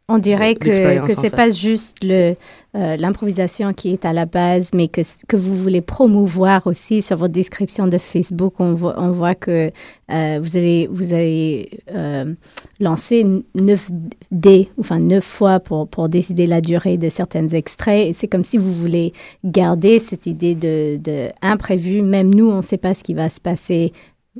[0.09, 1.29] On dirait que, en c'est fait.
[1.35, 2.35] pas juste le
[2.75, 7.15] euh, l'improvisation qui est à la base, mais que, que vous voulez promouvoir aussi sur
[7.15, 8.55] votre description de Facebook.
[8.59, 9.71] On voit, on voit que
[10.11, 12.33] euh, vous avez, vous avez euh,
[12.81, 13.25] lancé
[13.55, 13.89] 9
[14.31, 18.13] dés, enfin 9 fois pour, pour décider la durée de certains extraits.
[18.13, 19.13] C'est comme si vous voulez
[19.45, 22.01] garder cette idée de, de imprévu.
[22.01, 23.93] Même nous, on ne sait pas ce qui va se passer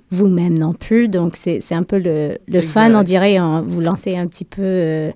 [0.09, 1.07] vous-même non plus.
[1.07, 3.38] Donc, c'est un peu le, le fun, on dirait.
[3.38, 5.11] hein, vous lancez un petit peu euh,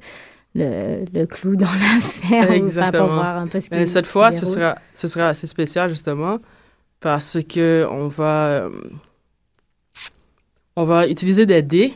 [0.57, 3.07] le, le clou dans l'affaire enfin, pour Exactement.
[3.07, 6.39] voir un peu ce qui cette fois, ce sera, ce sera assez spécial, justement,
[6.99, 8.69] parce que on va, euh,
[10.75, 11.93] on va utiliser des dés,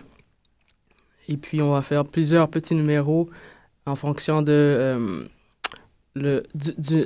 [1.27, 3.29] et puis on va faire plusieurs petits numéros
[3.85, 5.25] en fonction de, euh,
[6.15, 7.05] le, du, du-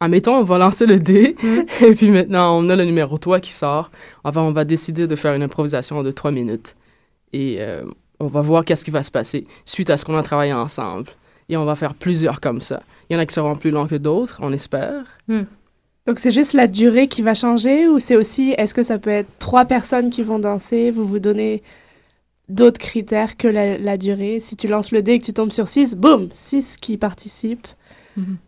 [0.00, 1.36] Admettons, on va lancer le dé,
[1.80, 3.90] et puis maintenant, on a le numéro 3 qui sort.
[4.24, 6.74] Enfin, on va décider de faire une improvisation de 3 minutes.
[7.32, 7.84] Et euh,
[8.22, 11.08] on va voir qu'est-ce qui va se passer suite à ce qu'on a travaillé ensemble.
[11.48, 12.82] Et on va faire plusieurs comme ça.
[13.10, 15.04] Il y en a qui seront plus longs que d'autres, on espère.
[16.06, 19.10] Donc c'est juste la durée qui va changer ou c'est aussi, est-ce que ça peut
[19.10, 21.62] être trois personnes qui vont danser, vous vous donnez
[22.48, 24.38] d'autres critères que la, la durée?
[24.40, 27.68] Si tu lances le dé et que tu tombes sur 6, boum, 6 qui participent.
[28.16, 28.38] Mhm.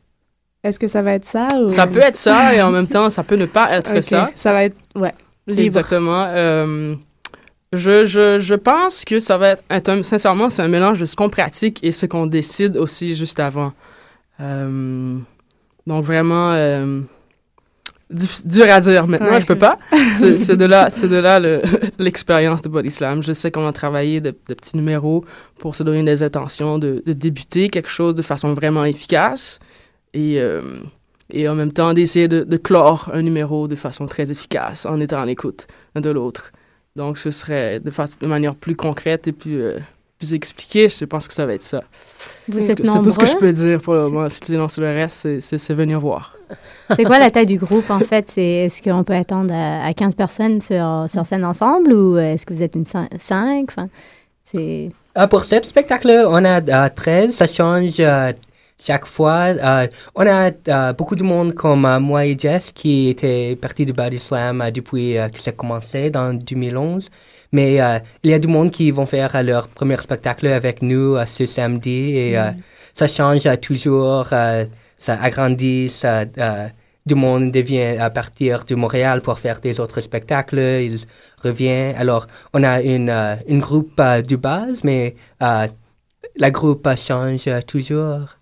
[0.63, 1.69] Est-ce que ça va être ça ou...
[1.69, 4.31] Ça peut être ça, et en même temps, ça peut ne pas être ça.
[4.35, 5.13] Ça va être, ouais,
[5.47, 5.61] libre.
[5.61, 6.25] Exactement.
[6.29, 6.95] Euh,
[7.77, 11.17] je, je, je pense que ça va être, un- sincèrement, c'est un mélange de ce
[11.17, 13.73] qu'on pratique et ce qu'on décide aussi juste avant.
[14.41, 15.17] Euh,
[15.87, 17.01] donc vraiment, euh,
[18.45, 19.41] dur à dire maintenant, Ouais.
[19.41, 19.79] je peux pas.
[20.13, 21.63] C'est de là, c'est de là le-
[21.99, 23.23] l'expérience de Body Slam.
[23.23, 25.25] Je sais qu'on a travaillé de, de petits numéros
[25.59, 29.59] pour se donner des intentions de, de débuter quelque chose de façon vraiment efficace
[30.13, 30.79] et euh,
[31.31, 35.01] et en même temps d'essayer de, de clore un numéro de façon très efficace en
[35.01, 35.67] étant à l'écoute
[35.97, 36.53] de l'autre.
[36.97, 39.79] Donc ce serait de, fa- de manière plus concrète et plus, euh,
[40.19, 41.83] plus expliquée, je pense que ça va être ça.
[42.49, 44.29] Vous C'est êtes c'est tout ce que je peux dire pour le moment.
[44.43, 46.37] Sinon, sur le reste, c'est- venir voir.
[46.95, 48.29] C'est quoi la taille du groupe, en fait?
[48.29, 52.47] C'est, est-ce qu'on peut attendre à, à 15 personnes sur, sur scène ensemble ou est-ce
[52.47, 53.65] que vous êtes une 5?
[53.69, 53.89] Enfin,
[54.43, 54.91] c'est...
[55.19, 57.35] Euh, pour ce spectacle, on a euh, 13.
[57.35, 58.33] Ça change euh,
[58.83, 59.55] chaque fois.
[59.55, 63.87] Euh, on a euh, beaucoup de monde comme euh, moi et Jess qui étaient partis
[63.87, 67.09] du Body Slam euh, depuis euh, que ça a commencé dans 2011.
[67.53, 71.17] Mais euh, il y a du monde qui vont faire leur premier spectacle avec nous
[71.17, 72.51] euh, ce samedi et euh,
[72.93, 74.65] ça change toujours, euh,
[74.99, 76.69] ça agrandit, ça, euh,
[77.07, 80.99] du monde devient à partir de Montréal pour faire des autres spectacles, il
[81.43, 81.93] revient.
[81.97, 85.67] Alors, on a une, euh, une groupe euh, de base, mais euh,
[86.37, 88.37] la groupe euh, change toujours.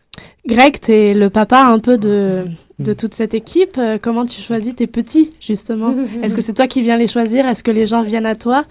[0.46, 2.46] Greg, tu es le papa un peu de,
[2.78, 3.76] de toute cette équipe.
[3.78, 7.46] Euh, Comment tu choisis tes petits, justement Est-ce que c'est toi qui viens les choisir
[7.46, 8.64] Est-ce que les gens viennent à toi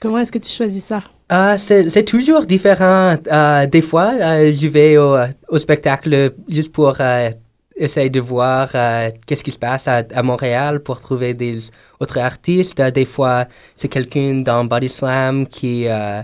[0.00, 3.16] Comment est-ce que tu choisis ça Euh, c'est c'est toujours différent.
[3.30, 5.16] Euh, des fois, euh, je vais au,
[5.48, 7.30] au spectacle juste pour euh,
[7.76, 11.58] essayer de voir euh, qu'est-ce qui se passe à, à Montréal pour trouver des
[12.00, 12.80] autres artistes.
[12.80, 13.44] Des fois,
[13.76, 16.22] c'est quelqu'un dans Body Slam qui euh,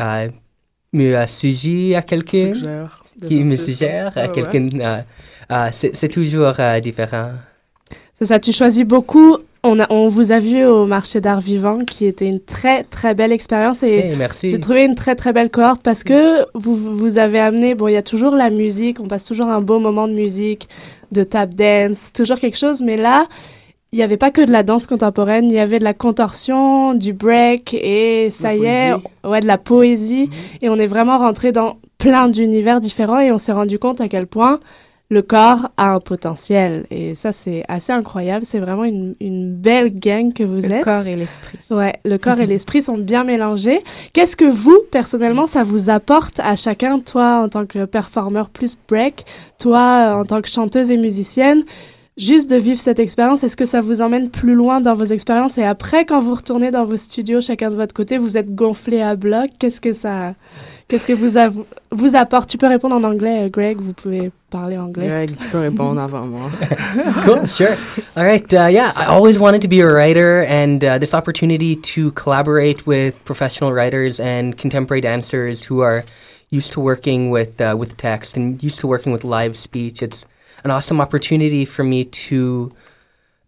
[0.00, 0.28] euh,
[0.92, 3.64] me suggère à quelqu'un, Suggère qui me artistes.
[3.66, 4.28] suggère ouais.
[4.32, 4.68] quelqu'un.
[4.80, 5.00] euh,
[5.50, 7.30] euh, c'est toujours euh, différent.
[8.18, 9.36] C'est ça, tu choisis beaucoup.
[9.62, 13.14] On, a, on vous a vu au marché d'art vivant, qui était une très, très
[13.14, 13.82] belle expérience.
[13.82, 14.48] Et Hey, merci.
[14.48, 17.92] j'ai trouvé une très, très belle cohorte parce que vous, vous avez amené, bon, il
[17.94, 20.68] y a toujours la musique, on passe toujours un beau moment de musique,
[21.12, 22.80] de tap dance, toujours quelque chose.
[22.80, 23.26] Mais là,
[23.96, 26.92] il n'y avait pas que de la danse contemporaine, il y avait de la contorsion,
[26.92, 28.92] du break, et ça y est,
[29.24, 30.28] ouais, de la poésie.
[30.60, 34.08] Et on est vraiment rentré dans plein d'univers différents et on s'est rendu compte à
[34.08, 34.60] quel point
[35.08, 36.84] le corps a un potentiel.
[36.90, 38.44] Et ça, c'est assez incroyable.
[38.44, 40.84] C'est vraiment une, une belle gang que vous Le êtes.
[40.84, 41.58] corps et l'esprit.
[41.70, 43.82] Ouais, le corps et l'esprit sont bien mélangés.
[44.12, 48.76] Qu'est-ce que vous, personnellement, ça vous apporte à chacun, toi en tant que performeur plus
[48.88, 49.24] break,
[49.58, 51.62] toi en tant que chanteuse et musicienne,
[52.16, 55.58] juste de vivre cette expérience, est-ce que ça vous emmène plus loin dans vos expériences
[55.58, 59.02] et après, quand vous retournez dans vos studios, chacun de votre côté, vous êtes gonflé
[59.02, 60.34] à bloc, qu'est-ce que ça,
[60.88, 61.50] qu'est-ce que vous, a-
[61.92, 62.48] vous apporte?
[62.48, 65.08] Tu peux répondre en anglais, euh, Greg, vous pouvez parler anglais.
[65.08, 66.50] Greg, tu peux répondre avant moi.
[67.24, 67.76] cool, sure.
[68.16, 68.50] All right.
[68.52, 72.86] Uh, yeah, I always wanted to be a writer, and uh, this opportunity to collaborate
[72.86, 76.02] with professional writers and contemporary dancers who are
[76.50, 80.00] used to working with uh, with text and used to working with live speech.
[80.02, 80.24] It's
[80.66, 82.72] an awesome opportunity for me to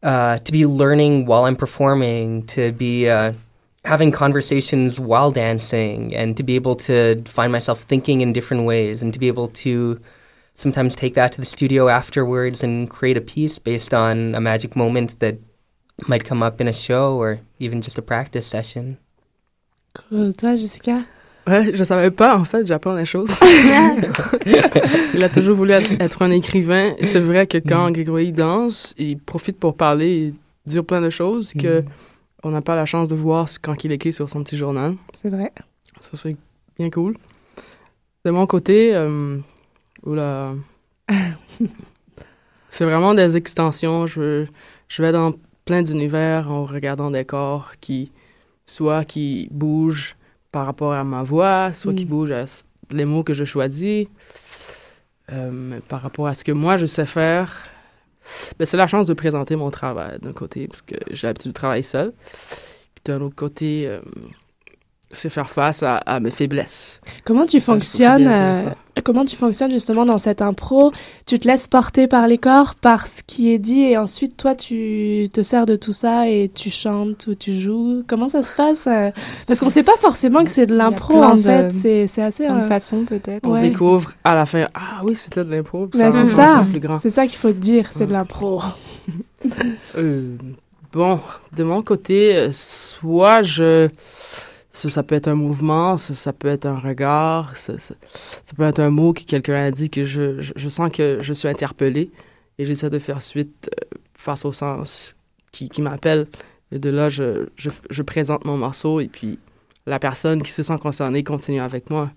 [0.05, 3.33] uh, to be learning while I'm performing, to be uh,
[3.85, 9.03] having conversations while dancing, and to be able to find myself thinking in different ways,
[9.03, 10.01] and to be able to
[10.55, 14.77] sometimes take that to the studio afterwards and create a piece based on a magic
[14.77, 15.39] moment that
[16.07, 18.97] might come up in a show or even just a practice session.
[19.93, 20.33] Cool.
[20.33, 21.09] Toi, Jessica
[21.49, 23.31] Ouais, je savais pas, en fait, j'apprends des choses.
[25.15, 26.93] il a toujours voulu être, être un écrivain.
[27.03, 30.35] C'est vrai que quand Grégory danse, il profite pour parler et
[30.67, 31.85] dire plein de choses que
[32.45, 34.95] on n'a pas la chance de voir quand il écrit sur son petit journal.
[35.13, 35.51] C'est vrai.
[36.01, 36.37] Ça serait
[36.79, 37.17] bien cool.
[38.27, 39.39] De mon côté, euh,
[40.05, 40.53] oula,
[42.69, 44.07] c'est vraiment des extensions.
[44.07, 44.45] Je,
[44.89, 45.33] je vais dans
[45.65, 48.13] plein d'univers en regardant des corps qui,
[48.67, 50.18] soit qui bougent
[50.53, 52.09] par rapport à ma voix, soit qui Mm.
[52.09, 52.45] bougent à
[52.91, 54.07] les mots que je choisis,
[55.31, 57.55] euh, par rapport à ce que moi je sais faire.
[58.59, 61.55] Ben, c'est la chance de présenter mon travail d'un côté, parce que j'ai l'habitude de
[61.55, 62.13] travailler seul.
[62.95, 64.01] Puis d'un autre côté, euh,
[65.11, 67.01] c'est faire face à, à mes faiblesses.
[67.25, 68.55] Comment tu Ça, fonctionnes euh.
[69.05, 70.91] Comment tu fonctionnes justement dans cette impro?
[71.25, 74.57] Tu te laisses porter par les corps, par ce qui est dit, et ensuite toi
[74.57, 78.03] tu te sers de tout ça et tu chantes ou tu joues?
[78.09, 79.11] Comment ça se passe euh?
[79.47, 81.71] Parce qu'on sait pas forcément que c'est de l'impro en de- fait.
[81.73, 82.47] C'est c'est assez.
[82.49, 83.47] De euh, façons peut-être.
[83.49, 83.61] On Ouais.
[83.71, 85.89] découvre à la fin, ah oui, c'était de l'impro.
[85.95, 86.99] ça c'est ça, encore plus grand.
[86.99, 88.61] c'est ça qu'il faut te dire, c'est de l'impro.
[89.97, 90.35] Euh,
[90.93, 91.21] bon,
[91.57, 93.89] de mon côté, soit je.
[94.79, 97.95] Ça, ça peut être un mouvement, ça, ça peut être un regard, ça, ça-
[98.45, 101.19] ça peut être un mot que quelqu'un a dit que je, je, je sens que
[101.21, 102.11] je suis interpellé
[102.59, 105.17] et j'essaie de faire suite euh, face au sens
[105.51, 106.27] qui, qui m'appelle.
[106.71, 109.39] Et de là, je, je, je présente mon morceau et puis
[109.87, 112.11] la personne qui se sent concernée continue avec moi.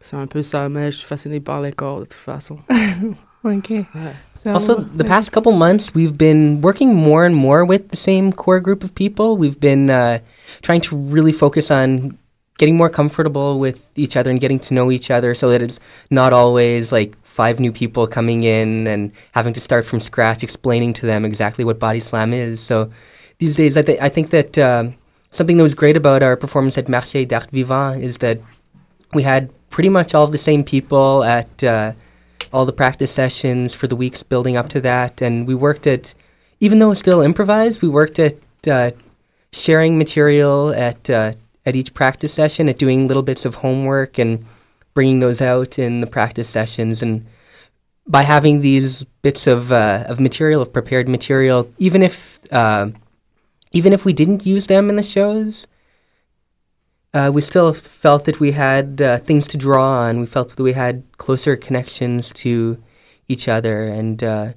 [0.00, 2.58] C'est un peu ça, mais je suis fasciné par les corps de toute façon.
[3.44, 3.72] ok.
[4.46, 8.60] Also, the past couple months, we've been working more and more with the same core
[8.60, 9.36] group of people.
[9.38, 10.18] We've been uh,
[10.62, 12.18] trying to really focus on
[12.58, 15.80] getting more comfortable with each other and getting to know each other so that it's
[16.10, 20.92] not always like five new people coming in and having to start from scratch explaining
[20.92, 22.60] to them exactly what body slam is.
[22.60, 22.90] So
[23.38, 24.94] these days, I, th- I think that um
[25.34, 28.40] something that was great about our performance at Marché d'Art Vivant is that
[29.12, 31.92] we had pretty much all the same people at uh,
[32.52, 35.20] all the practice sessions for the weeks building up to that.
[35.20, 36.14] And we worked at,
[36.60, 38.36] even though it's still improvised, we worked at
[38.68, 38.92] uh,
[39.54, 41.32] sharing material at uh,
[41.66, 44.44] at each practice session, at doing little bits of homework and
[44.92, 47.02] bringing those out in the practice sessions.
[47.02, 47.26] And
[48.06, 52.90] by having these bits of uh, of material, of prepared material, even if uh,
[53.72, 55.66] even if we didn't use them in the shows,
[57.12, 60.20] uh, we still felt that we had uh, things to draw on.
[60.20, 62.82] We felt that we had closer connections to
[63.28, 64.52] each other, and uh,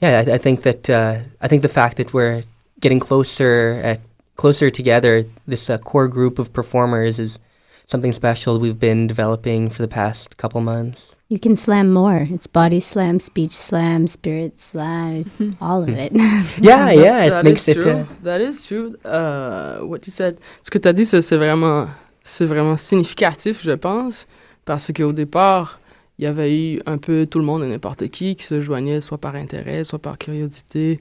[0.00, 2.44] yeah, I, I think that uh, I think the fact that we're
[2.78, 4.00] getting closer at
[4.36, 7.38] closer together, this uh, core group of performers, is
[7.86, 11.14] something special we've been developing for the past couple months.
[11.28, 12.26] You can slam more.
[12.30, 15.24] It's body slam, speech slam, spirit slam,
[15.60, 16.12] all of it.
[16.60, 17.82] Yeah, That- yeah, it makes is it.
[17.82, 17.92] True.
[17.92, 18.94] Uh, That is true.
[19.04, 20.38] Uh, what you said.
[20.62, 21.88] Ce que tu as dit, ça, c'est vraiment,
[22.22, 24.26] c'est vraiment significatif, je pense,
[24.64, 25.80] parce qu'au départ,
[26.18, 29.00] il y avait eu un peu tout le monde et n'importe qui qui se joignait
[29.00, 31.00] soit par intérêt, soit par curiosité.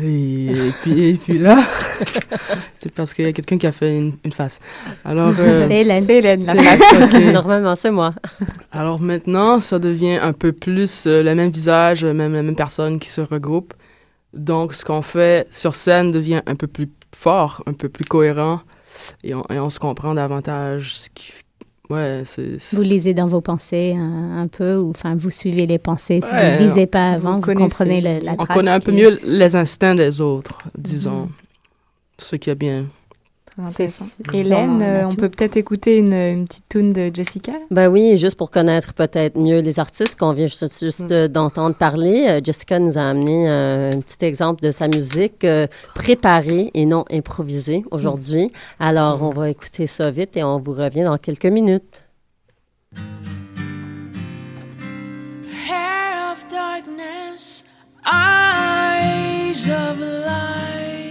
[0.00, 1.62] Et, et puis, et puis là,
[2.78, 4.60] c'est parce qu'il y a quelqu'un qui a fait une, une face.
[5.04, 6.00] Alors, euh, C'est Hélène.
[6.00, 7.14] C'est Hélène, la c'est- face.
[7.14, 7.20] ok.
[7.32, 8.14] Normalement, c'est moi.
[8.70, 12.98] Alors maintenant, ça devient un peu plus euh, le même visage, même la même personne
[13.00, 13.74] qui se regroupe.
[14.34, 18.60] Donc, ce qu'on fait sur scène devient un peu plus fort, un peu plus cohérent,
[19.24, 20.94] et on, et on se comprend davantage.
[20.96, 21.32] Ce qui,
[21.90, 22.58] ouais, c'est.
[22.58, 26.20] c'est- Vous lisez dans vos pensées un, un peu, ou enfin vous suivez les pensées.
[26.24, 28.56] Si Ouais, vous ne lisez pas avant, vous, comprenez le- la on trace.
[28.56, 31.28] connaît un peu mieux les instincts des autres, disons.
[32.18, 32.86] Ce qui est bien.
[33.58, 34.04] Très intéressant.
[34.04, 37.52] C'est- Hélène, un euh, on peut peut-être écouter une, une petite tune de Jessica?
[37.70, 41.74] Ben oui, juste pour connaître peut-être mieux les artistes qu'on vient juste, juste, euh, d'entendre
[41.74, 46.86] parler, euh, Jessica nous a amené un petit exemple de sa musique euh, préparée et
[46.86, 48.52] non improvisée aujourd'hui.
[48.78, 52.02] Alors, on va écouter ça vite et on vous revient dans quelques minutes.
[55.68, 57.64] hair of darkness,
[58.06, 61.07] eyes of light,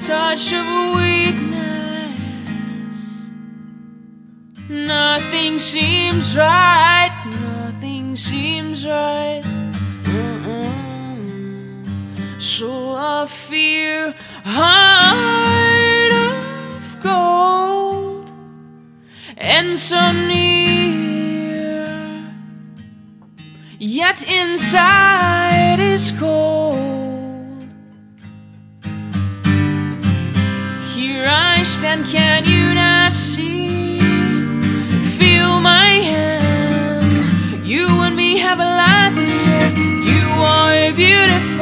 [0.00, 0.66] touch of
[0.96, 1.30] weakness.
[4.68, 9.42] Nothing seems right, nothing seems right.
[10.04, 11.84] Mm-mm.
[12.40, 14.14] Soul of fear,
[14.44, 18.32] heart of gold,
[19.36, 21.84] and so near.
[23.78, 27.13] Yet inside is cold.
[31.64, 33.96] I stand, can you not see?
[35.16, 37.66] Feel my hand.
[37.66, 39.72] You and me have a lot to say.
[40.12, 41.53] You are beautiful,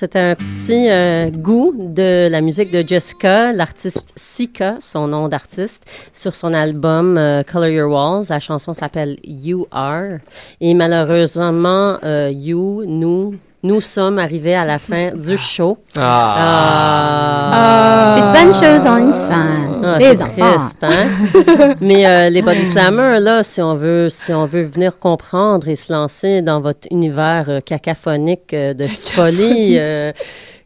[0.00, 5.84] C'est un petit euh, goût de la musique de Jessica, l'artiste Sika, son nom d'artiste,
[6.12, 8.26] sur son album euh, Color Your Walls.
[8.28, 10.18] La chanson s'appelle You Are.
[10.60, 15.78] Et malheureusement, euh, You, nous, nous sommes arrivés à la fin du show.
[15.98, 18.12] Ah.
[18.14, 19.80] Toute bonne chose en une fin.
[19.82, 20.58] Ah, les c'est enfants.
[20.58, 21.74] triste, hein?
[21.80, 25.76] Mais euh, les body slammers, là, si on veut, si on veut venir comprendre et
[25.76, 30.12] se lancer dans votre univers euh, cacaphonique euh, de folie, euh,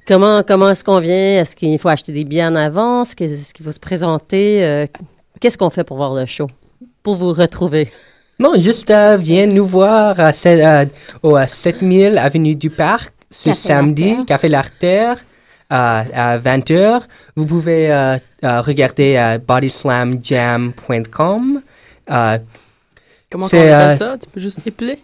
[0.09, 1.41] comment comment est-ce qu'on vient?
[1.41, 3.15] Est-ce qu'il faut acheter des billets en avance?
[3.15, 4.65] Qu'est-ce qu'il faut se présenter?
[4.65, 4.87] Euh,
[5.41, 6.47] Qu'est-ce qu'on fait pour voir le show?
[7.03, 7.91] Pour vous retrouver?
[8.43, 10.85] Non, juste euh, viens nous voir à, se- euh,
[11.23, 14.27] au à 7000 Avenue du Parc ce Café samedi, L'Artère.
[14.27, 15.17] Café L'Artère,
[15.73, 17.03] euh, à 20h.
[17.37, 21.61] Vous pouvez euh, euh, regarder à bodyslamjam.com.
[22.11, 22.39] Euh,
[23.31, 24.17] Comment on appelle euh, ça?
[24.21, 24.99] Tu peux juste épeler?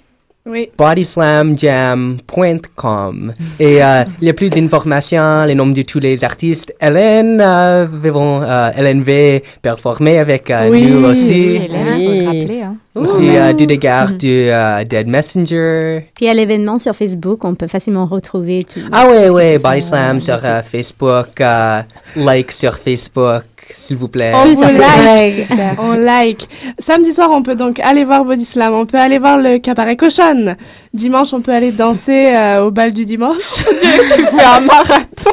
[0.45, 0.71] Oui.
[0.77, 3.33] bodyslamjam.com.
[3.61, 6.75] Et euh, il y a plus d'informations, les noms de tous les artistes.
[6.81, 10.87] Hélène, euh, vont, euh, Hélène va performer avec euh, Oui.
[10.87, 11.57] nous Oui, aussi.
[11.57, 12.21] Hélène, faut Oui.
[12.21, 12.63] le rappeler.
[12.63, 12.77] Hein.
[12.99, 16.09] Aussi euh, du dégard du euh, Dead Messenger.
[16.15, 18.81] Puis à l'événement sur Facebook, on peut facilement retrouver tout.
[18.93, 21.83] Ah ouais, qu'ils Body Slam euh, sur euh, Facebook, euh,
[22.17, 23.45] like sur Facebook,
[23.75, 24.33] s'il vous plaît.
[24.35, 25.33] On vous like.
[25.49, 25.77] super.
[25.79, 26.49] On like.
[26.79, 28.75] Samedi soir, on peut donc aller voir Body Slam.
[28.75, 30.57] On peut aller voir le cabaret cochonne.
[30.95, 33.65] Dimanche, on peut aller danser euh, au bal du dimanche.
[33.71, 35.31] On dirait que tu fais un marathon.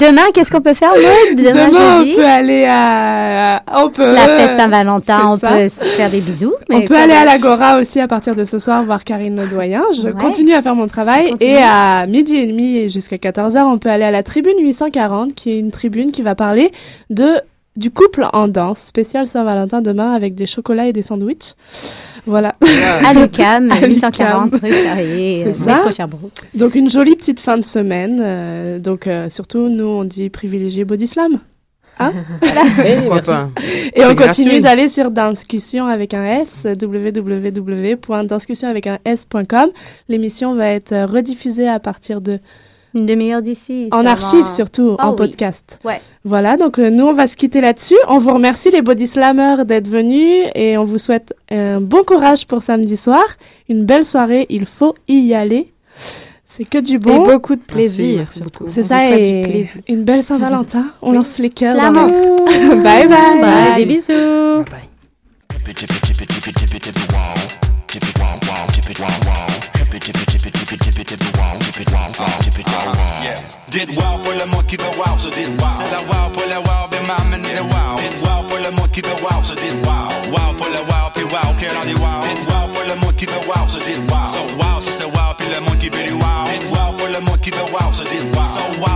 [0.00, 1.38] Demain, qu'est-ce qu'on peut faire, Maud?
[1.38, 2.12] Demain, Demain, jeudi?
[2.12, 3.62] on peut aller à...
[3.82, 4.12] On peut...
[4.12, 6.54] La fête Saint-Valentin, on peut se faire des bisous.
[6.70, 9.82] On peut aller à l'Agora aussi à partir de ce soir voir Karine Ledoyen.
[9.96, 10.12] Je Ouais.
[10.12, 11.34] continue à faire mon travail.
[11.40, 15.34] Et à midi et demi et jusqu'à 14h, on peut aller à la tribune 840,
[15.34, 16.70] qui est une tribune qui va parler
[17.10, 17.40] de
[17.76, 21.54] du couple en danse, spécial Saint-Valentin demain avec des chocolats et des sandwichs.
[22.26, 22.56] Voilà.
[23.04, 26.32] À l'UCAM, À 840 rue Charrier, C'est euh, métro Sherbrooke.
[26.54, 28.20] Donc une jolie petite fin de semaine.
[28.20, 31.38] euh, donc euh, surtout, nous, on dit privilégier Body Slam.
[31.98, 32.12] Hein
[32.42, 32.62] Voilà.
[32.84, 33.30] Hey, Pourquoi merci.
[33.30, 33.48] pas?
[33.94, 39.70] Et on continue d'aller sur Danscussion avec un S, www.danscussion avec un S.com.
[40.08, 42.38] L'émission va être rediffusée à partir de...
[42.94, 43.88] Une demi-heure d'ici.
[43.92, 44.46] En archive va.
[44.46, 45.16] surtout, Ah en oui.
[45.16, 45.78] podcast.
[45.84, 46.00] Ouais.
[46.24, 47.96] Voilà, donc euh, nous, on va se quitter là-dessus.
[48.08, 52.46] On vous remercie les Body Slammers d'être venus et on vous souhaite un bon courage
[52.46, 53.24] pour samedi soir.
[53.68, 55.72] Une belle soirée, il faut y aller.
[56.46, 57.22] C'est que du Et bon.
[57.24, 58.64] beaucoup de plaisir, merci surtout.
[58.68, 59.82] C'est ça, et du plaisir.
[59.88, 60.86] une belle Saint-Valentin.
[61.02, 61.76] On lance les cœurs.
[61.76, 61.90] dans
[62.82, 63.40] bye bye.
[63.42, 64.62] Bye, des bisous.
[64.64, 64.95] Dit
[75.18, 75.46] so dit.
[75.68, 77.96] C'est la wow pour le wow, ben maman de wow.
[77.98, 80.08] Dit wow pour le monde qui veut wow, so dit wow.
[80.32, 82.20] Wow pour le wow, puis wow, qu'elle en dit wow?
[82.22, 84.26] Dit wow pour le monde qui veut wow, so dit wow.
[84.26, 86.44] So wow, c'est wow, puis le monde qui veut du wow.
[86.46, 88.20] Dit wow pour le monde qui veut wow, so dit.
[88.44, 88.95] So wow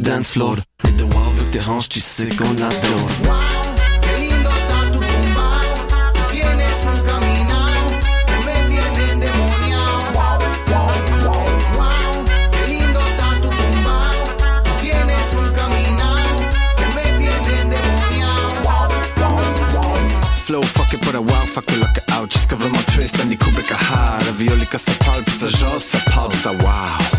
[0.00, 0.56] le dance floor.
[0.82, 3.08] T'es de wow, vu que t'es hanche, tu sais qu'on adore.
[3.24, 3.70] Wow.
[21.02, 25.30] put a wow fuck look out Wszystko w twist, Andy Kubek, aha Raviolika sa palp,
[25.30, 27.09] sa żo, sa pop, sa wow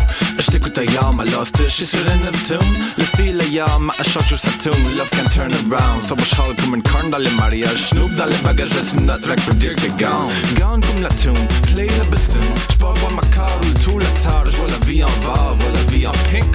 [0.78, 1.70] التيار I lost it.
[1.70, 2.64] She's feeling Neptune
[2.94, 6.04] اللي فيه ليام مع الشجر وساتون Love can turn around.
[6.04, 10.58] صبر شحال كم نكرن دالي ماريا شنوب دالي باجاز لسن نترك بدير تي gone.
[10.58, 11.36] Gone كم لاتون
[11.72, 12.54] play la bassoon.
[12.72, 15.84] J'pars voir ma car le tout la tard J'vois la vie en va, vois la
[15.92, 16.52] vie en pink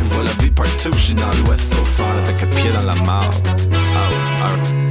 [1.46, 2.16] Vois so far.
[2.24, 3.30] Avec un pied dans la mare
[4.50, 4.87] Oh,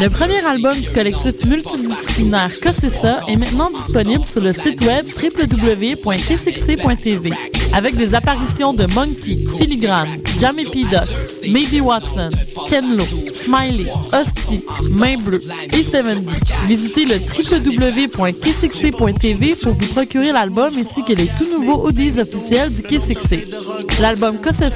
[0.00, 7.32] Le premier album du collectif multidisciplinaire Cossessa est maintenant disponible sur le site web www.kcxc.tv
[7.72, 10.08] avec des apparitions de Monkey, Filigrane,
[10.40, 10.84] Jamie P.
[10.84, 12.30] Ducks, Maybe Watson,
[12.68, 15.42] Ken Lo, Smiley, Hostie, Main Bleue
[15.72, 16.24] et 70.
[16.66, 22.80] Visitez le www.kcxc.tv pour vous procurer l'album ainsi que les tout nouveaux audios officiels du
[22.82, 23.48] Kcxc.
[24.00, 24.70] L'album Cossessa